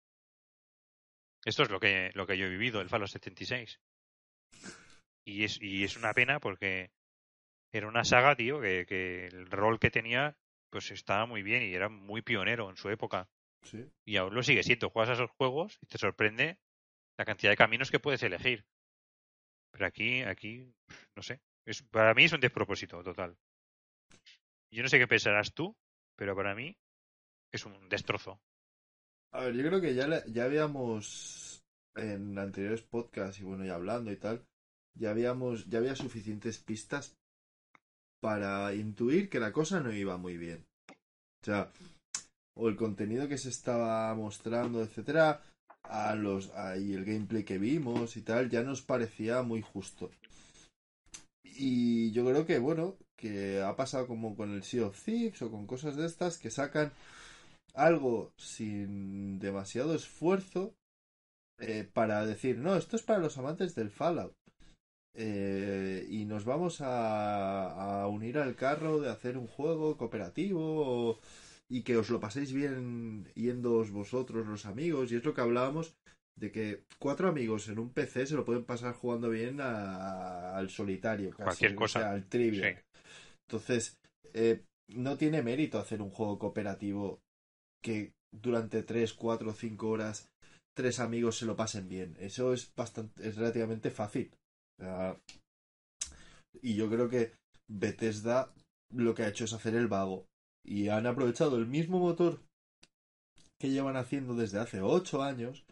[1.44, 3.80] Esto es lo que, lo que yo he vivido, el Fallout 76.
[5.24, 6.90] Y es, y es una pena porque
[7.72, 10.36] era una saga, tío, que, que el rol que tenía
[10.70, 13.28] pues estaba muy bien y era muy pionero en su época.
[13.62, 13.90] Sí.
[14.04, 14.90] Y aún lo sigue siendo.
[14.90, 16.58] Juegas a esos juegos y te sorprende
[17.16, 18.64] la cantidad de caminos que puedes elegir.
[19.72, 20.72] Pero aquí, aquí,
[21.16, 21.40] no sé.
[21.66, 23.36] Es, para mí es un despropósito total.
[24.70, 25.76] Yo no sé qué pensarás tú,
[26.18, 26.76] pero para mí
[27.52, 28.40] es un destrozo.
[29.32, 31.62] A ver, yo creo que ya, ya habíamos
[31.94, 34.44] en anteriores podcasts y bueno, ya hablando y tal,
[34.94, 37.16] ya habíamos, ya había suficientes pistas
[38.20, 40.66] para intuir que la cosa no iba muy bien.
[41.42, 41.70] O sea,
[42.56, 45.40] o el contenido que se estaba mostrando, etcétera,
[45.84, 46.50] a los
[46.80, 50.10] y el gameplay que vimos y tal, ya nos parecía muy justo.
[51.44, 55.50] Y yo creo que, bueno, que ha pasado como con el Sea of Thieves o
[55.50, 56.92] con cosas de estas que sacan
[57.74, 60.74] algo sin demasiado esfuerzo
[61.58, 64.32] eh, para decir, no, esto es para los amantes del Fallout.
[65.14, 71.18] Eh, y nos vamos a, a unir al carro de hacer un juego cooperativo o,
[71.68, 75.96] y que os lo paséis bien yéndoos vosotros, los amigos, y es lo que hablábamos
[76.36, 81.30] de que cuatro amigos en un PC se lo pueden pasar jugando bien al solitario,
[81.30, 82.10] casi, Cualquier cosa.
[82.12, 82.80] al trivia.
[83.48, 83.96] Entonces,
[84.34, 87.20] eh, no tiene mérito hacer un juego cooperativo
[87.82, 90.28] que durante tres, cuatro, cinco horas
[90.78, 92.16] tres amigos se lo pasen bien.
[92.20, 94.30] Eso es bastante, es relativamente fácil.
[96.62, 97.32] y yo creo que
[97.68, 98.52] Bethesda
[98.94, 100.26] lo que ha hecho es hacer el vago.
[100.64, 102.42] Y han aprovechado el mismo motor
[103.58, 105.64] que llevan haciendo desde hace ocho años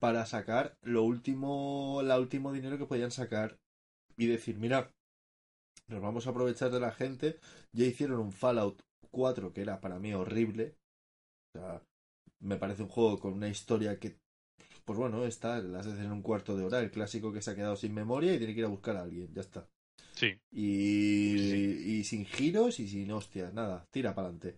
[0.00, 3.58] para sacar lo último, la último dinero que podían sacar
[4.16, 4.90] y decir, mira,
[5.90, 7.38] nos vamos a aprovechar de la gente.
[7.72, 10.76] Ya hicieron un Fallout 4 que era para mí horrible.
[11.54, 11.82] O sea,
[12.40, 14.16] me parece un juego con una historia que,
[14.84, 17.56] pues bueno, está, las haces en un cuarto de hora, el clásico que se ha
[17.56, 19.68] quedado sin memoria y tiene que ir a buscar a alguien, ya está.
[20.14, 20.38] Sí.
[20.50, 24.56] Y, y sin giros y sin hostias, nada, tira para adelante.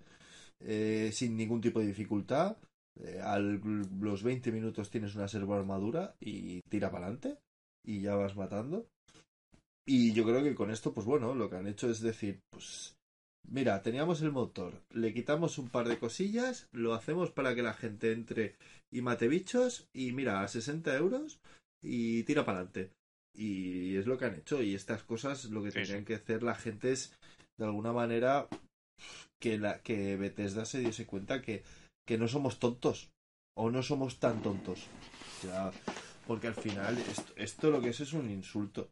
[0.60, 2.56] Eh, sin ningún tipo de dificultad.
[3.00, 7.38] Eh, a los 20 minutos tienes una servo armadura y tira para adelante
[7.84, 8.86] y ya vas matando.
[9.86, 12.96] Y yo creo que con esto, pues bueno, lo que han hecho es decir, pues
[13.48, 17.74] mira, teníamos el motor, le quitamos un par de cosillas, lo hacemos para que la
[17.74, 18.56] gente entre
[18.92, 21.40] y mate bichos y mira, a 60 euros
[21.82, 22.92] y tira para adelante.
[23.34, 26.54] Y es lo que han hecho y estas cosas lo que tendrían que hacer la
[26.54, 27.16] gente es
[27.58, 28.48] de alguna manera
[29.40, 31.62] que la que Bethesda se diese cuenta que,
[32.06, 33.10] que no somos tontos
[33.56, 34.86] o no somos tan tontos.
[35.38, 35.72] O sea,
[36.26, 38.90] porque al final esto, esto lo que es es un insulto.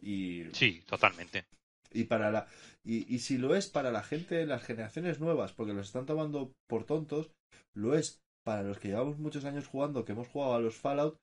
[0.00, 1.44] Y, sí, totalmente.
[1.92, 2.46] Y, para la,
[2.84, 6.06] y, y si lo es para la gente de las generaciones nuevas, porque los están
[6.06, 7.32] tomando por tontos,
[7.74, 11.18] lo es para los que llevamos muchos años jugando, que hemos jugado a los Fallout,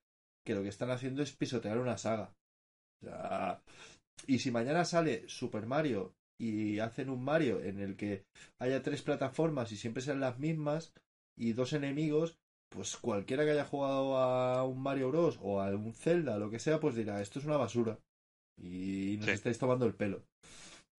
[0.45, 2.34] que lo que están haciendo es pisotear una saga.
[4.28, 8.25] y si mañana sale Super Mario y hacen un Mario en el que
[8.59, 10.93] haya tres plataformas y siempre sean las mismas
[11.36, 12.38] y dos enemigos,
[12.69, 16.59] pues cualquiera que haya jugado a un Mario Bros o a un Zelda, lo que
[16.59, 17.99] sea, pues dirá, esto es una basura
[18.57, 20.23] y nos estáis tomando el pelo.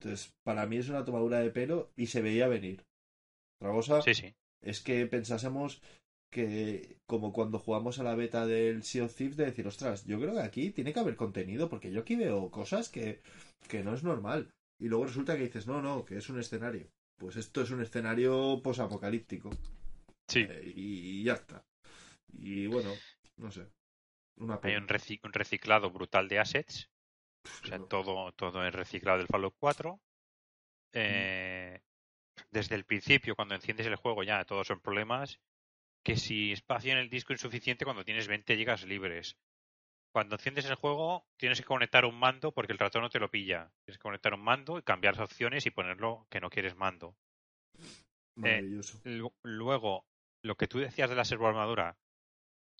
[0.00, 2.84] Entonces, para mí es una tomadura de pelo y se veía venir.
[3.60, 4.00] Otra cosa
[4.62, 5.82] es que pensásemos
[6.30, 10.20] que, como cuando jugamos a la beta del Sea of Thieves, de decir, ostras, yo
[10.20, 13.20] creo que aquí tiene que haber contenido, porque yo aquí veo cosas que,
[13.68, 14.52] que no es normal.
[14.78, 16.86] Y luego resulta que dices, no, no, que es un escenario.
[17.16, 19.50] Pues esto es un escenario posapocalíptico.
[20.28, 20.46] Sí.
[20.48, 21.64] Eh, y, ya está.
[22.32, 22.92] Y bueno,
[23.38, 23.66] no sé.
[24.62, 26.88] Hay un, reciclado brutal de assets
[27.62, 30.00] o sea, todo, todo es reciclado del Fallout 4.
[30.92, 31.80] Eh,
[32.50, 35.40] desde el principio, cuando enciendes el juego, ya todos son problemas.
[36.02, 39.36] Que si espacio en el disco insuficiente cuando tienes 20 gigas libres.
[40.12, 43.30] Cuando enciendes el juego, tienes que conectar un mando porque el ratón no te lo
[43.30, 43.70] pilla.
[43.84, 47.16] Tienes que conectar un mando y cambiar las opciones y ponerlo que no quieres mando.
[48.42, 48.62] Eh,
[49.42, 50.06] luego,
[50.42, 51.96] lo que tú decías de la servo armadura.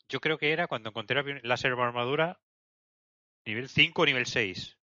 [0.07, 2.39] Yo creo que era cuando encontré la servo armadura,
[3.49, 4.77] Nivel 5 o nivel 6.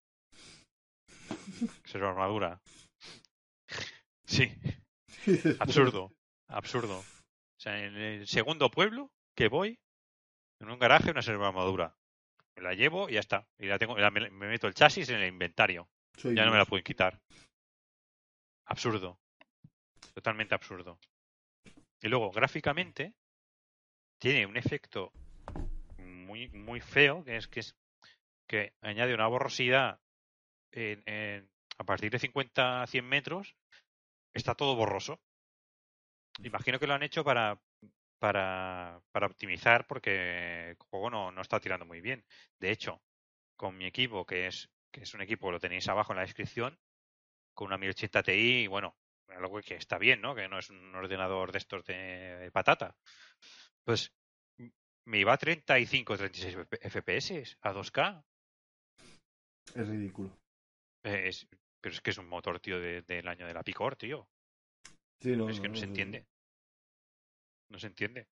[1.84, 2.60] Será armadura.
[4.26, 4.52] Sí.
[5.60, 6.12] Absurdo.
[6.48, 6.98] Absurdo.
[6.98, 9.78] O sea, en el segundo pueblo que voy,
[10.60, 11.94] en un garaje, una serva armadura.
[12.56, 13.46] Me la llevo y ya está.
[13.56, 15.88] Y la tengo, me, meto el chasis en el inventario.
[16.16, 17.20] ya no me la pueden quitar.
[18.64, 19.20] Absurdo.
[20.12, 20.98] Totalmente absurdo.
[22.02, 23.14] Y luego, gráficamente,
[24.18, 25.12] tiene un efecto
[25.98, 27.76] muy, muy feo, que es que es
[28.46, 30.00] que añade una borrosidad
[30.72, 33.56] en, a partir de 50 a 100 metros,
[34.34, 35.20] está todo borroso.
[36.42, 37.60] Imagino que lo han hecho para,
[38.18, 42.24] para, para optimizar porque el juego no, no está tirando muy bien.
[42.58, 43.02] De hecho,
[43.56, 46.78] con mi equipo, que es, que es un equipo, lo tenéis abajo en la descripción,
[47.54, 48.96] con una 1080 Ti, bueno,
[49.28, 50.34] algo que está bien, ¿no?
[50.34, 52.96] Que no es un ordenador de estos de patata.
[53.84, 54.12] Pues
[55.06, 58.24] me iba a 35 36 FPS a 2K.
[59.74, 60.30] Es ridículo.
[61.02, 64.28] pero es que es un motor, tío, del año de la Picor, tío.
[65.22, 66.26] Sí, no, es que no, se entiende.
[67.70, 68.28] No se entiende.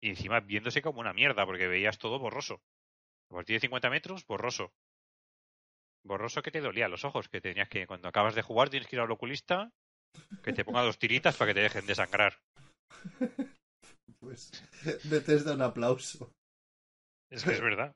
[0.00, 2.62] Y encima viéndose como una mierda, porque veías todo borroso.
[3.30, 4.72] A partir de 50 metros, borroso.
[6.04, 8.96] Borroso que te dolía los ojos, que tenías que, cuando acabas de jugar, tienes que
[8.96, 9.72] ir al oculista,
[10.42, 12.38] que te ponga dos tiritas para que te dejen de sangrar.
[14.20, 14.50] Pues,
[15.04, 16.32] Bethesda un aplauso.
[17.30, 17.94] Es que es verdad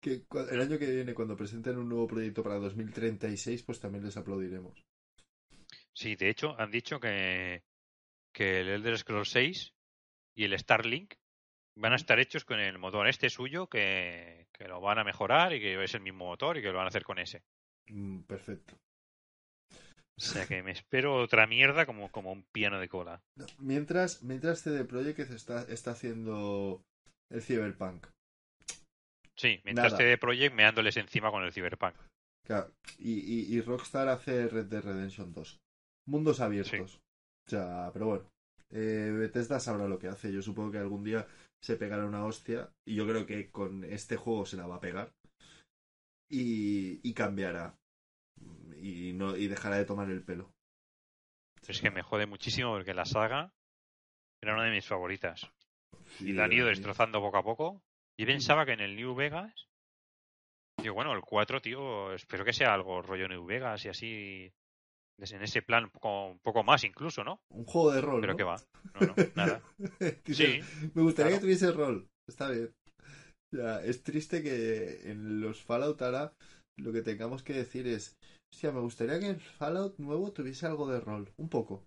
[0.00, 4.16] que el año que viene, cuando presenten un nuevo proyecto para 2036, pues también les
[4.16, 4.84] aplaudiremos.
[5.92, 7.62] Sí, de hecho, han dicho que,
[8.32, 9.74] que el Elder Scrolls 6
[10.34, 11.14] y el Starlink
[11.76, 15.54] van a estar hechos con el motor este suyo, que, que lo van a mejorar
[15.54, 17.42] y que es el mismo motor y que lo van a hacer con ese.
[17.88, 18.76] Mm, perfecto.
[20.16, 23.22] O sea que me espero otra mierda como, como un piano de cola.
[23.36, 26.84] No, Mientras, mientras CD Projekt está, está haciendo
[27.30, 28.06] el Cyberpunk.
[29.40, 29.96] Sí, mientras.
[29.96, 31.94] CD Projekt meándoles encima con el Cyberpunk.
[32.46, 35.58] Claro, y, y, y Rockstar hace Red Dead Redemption 2.
[36.08, 37.00] Mundos abiertos.
[37.46, 38.30] O sea, pero bueno.
[38.72, 40.30] Eh, Bethesda sabrá lo que hace.
[40.30, 41.26] Yo supongo que algún día
[41.62, 42.70] se pegará una hostia.
[42.86, 45.12] Y yo creo que con este juego se la va a pegar.
[46.28, 47.74] Y, y cambiará.
[48.76, 50.52] Y, no, y dejará de tomar el pelo.
[51.66, 53.52] Es que me jode muchísimo porque la saga
[54.42, 55.50] era una de mis favoritas.
[56.18, 57.82] Sí, Y la han ido destrozando poco a poco.
[58.20, 59.66] Y pensaba que en el New Vegas.
[60.82, 64.52] Digo, bueno, el 4, tío, espero que sea algo rollo New Vegas y así.
[65.18, 67.40] En ese plan, un poco, un poco más incluso, ¿no?
[67.50, 68.20] Un juego de rol.
[68.20, 68.36] Pero ¿no?
[68.36, 68.60] que va.
[69.00, 69.62] No, no, nada.
[70.26, 71.36] Dice, Sí, Me gustaría claro.
[71.36, 72.08] que tuviese rol.
[72.28, 72.70] Está bien.
[73.54, 76.34] Ya, es triste que en los Fallout ahora
[76.76, 78.18] lo que tengamos que decir es,
[78.52, 81.32] hostia, me gustaría que el Fallout nuevo tuviese algo de rol.
[81.38, 81.86] Un poco.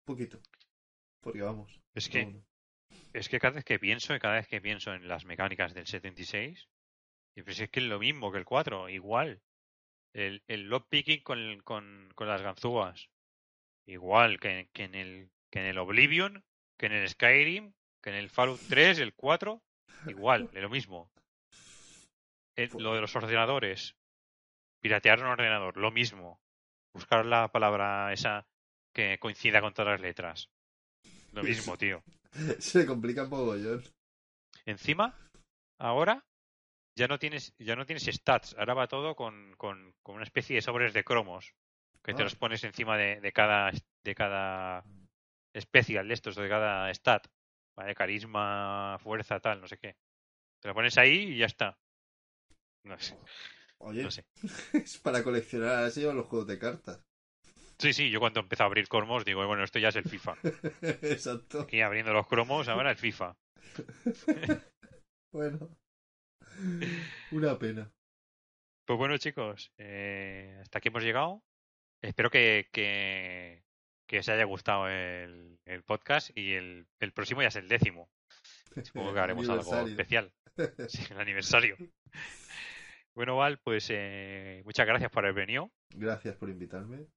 [0.00, 0.40] Un poquito.
[1.22, 1.80] Porque vamos.
[1.94, 2.34] es que.
[3.12, 5.86] Es que cada vez que pienso, y cada vez que pienso en las mecánicas del
[5.86, 6.68] 76,
[7.34, 9.40] y pues es que es lo mismo que el 4, igual.
[10.14, 13.10] El, el lockpicking con, con, con las ganzúas,
[13.86, 16.44] igual que, que en el, que en el Oblivion,
[16.78, 19.62] que en el Skyrim, que en el Fallout 3, el 4,
[20.06, 21.10] igual, de lo mismo.
[22.56, 23.94] El- lo de los ordenadores,
[24.80, 26.40] piratear un ordenador, lo mismo.
[26.94, 28.46] Buscar la palabra esa
[28.94, 30.48] que coincida con todas las letras.
[31.32, 32.02] Lo mismo, tío.
[32.58, 33.82] Se complica un poco, John.
[34.66, 35.14] Encima,
[35.78, 36.24] ahora
[36.96, 40.56] ya no tienes, ya no tienes stats, ahora va todo con, con, con una especie
[40.56, 41.54] de sobres de cromos
[42.02, 42.24] que te Ah.
[42.24, 43.70] los pones encima de, de cada
[44.04, 44.84] de cada
[45.54, 47.26] especial de estos, de cada stat,
[47.76, 47.94] ¿vale?
[47.94, 49.96] carisma, fuerza, tal, no sé qué.
[50.60, 51.78] Te lo pones ahí y ya está.
[52.84, 53.16] No sé,
[53.78, 54.24] Oye, no sé.
[54.72, 57.00] es para coleccionar así o los juegos de cartas.
[57.78, 60.36] Sí, sí, yo cuando empecé a abrir cromos digo, bueno, esto ya es el FIFA.
[61.02, 61.60] Exacto.
[61.60, 63.36] Aquí abriendo los cromos, ahora el FIFA.
[65.32, 65.68] Bueno.
[67.30, 67.92] Una pena.
[68.86, 71.42] Pues bueno, chicos, eh, hasta aquí hemos llegado.
[72.02, 73.62] Espero que, que,
[74.08, 78.08] que os haya gustado el, el podcast y el, el próximo ya es el décimo.
[78.82, 80.32] Supongo que haremos algo especial.
[80.88, 81.76] Sí, el aniversario.
[83.14, 85.70] Bueno, Val, pues eh, muchas gracias por haber venido.
[85.94, 87.08] Gracias por invitarme.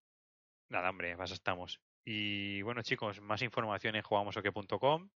[0.69, 1.79] Nada, hombre, más estamos.
[2.05, 5.09] Y bueno, chicos, más información en jugamosoque.com.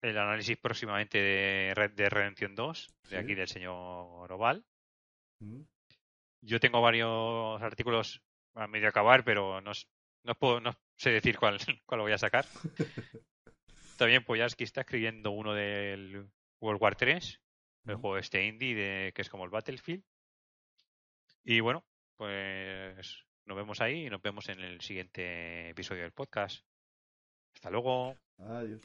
[0.00, 3.16] El análisis próximamente de Red de Redemption 2, de Sí.
[3.16, 4.64] aquí del señor Oval.
[5.40, 5.62] Mm.
[6.42, 8.22] Yo tengo varios artículos
[8.54, 9.72] a medio acabar, pero no,
[10.24, 12.46] no, puedo, no sé decir cuál, cuál voy a sacar.
[13.98, 16.30] También Poyarsky está escribiendo uno del
[16.60, 17.40] World War 3,
[17.86, 18.00] el Mm.
[18.00, 20.04] juego este indie de, que es como el Battlefield.
[21.44, 21.84] Y bueno,
[22.16, 26.66] pues nos vemos ahí y nos vemos en el siguiente episodio del podcast.
[27.54, 28.14] Hasta luego.
[28.36, 28.82] Adiós.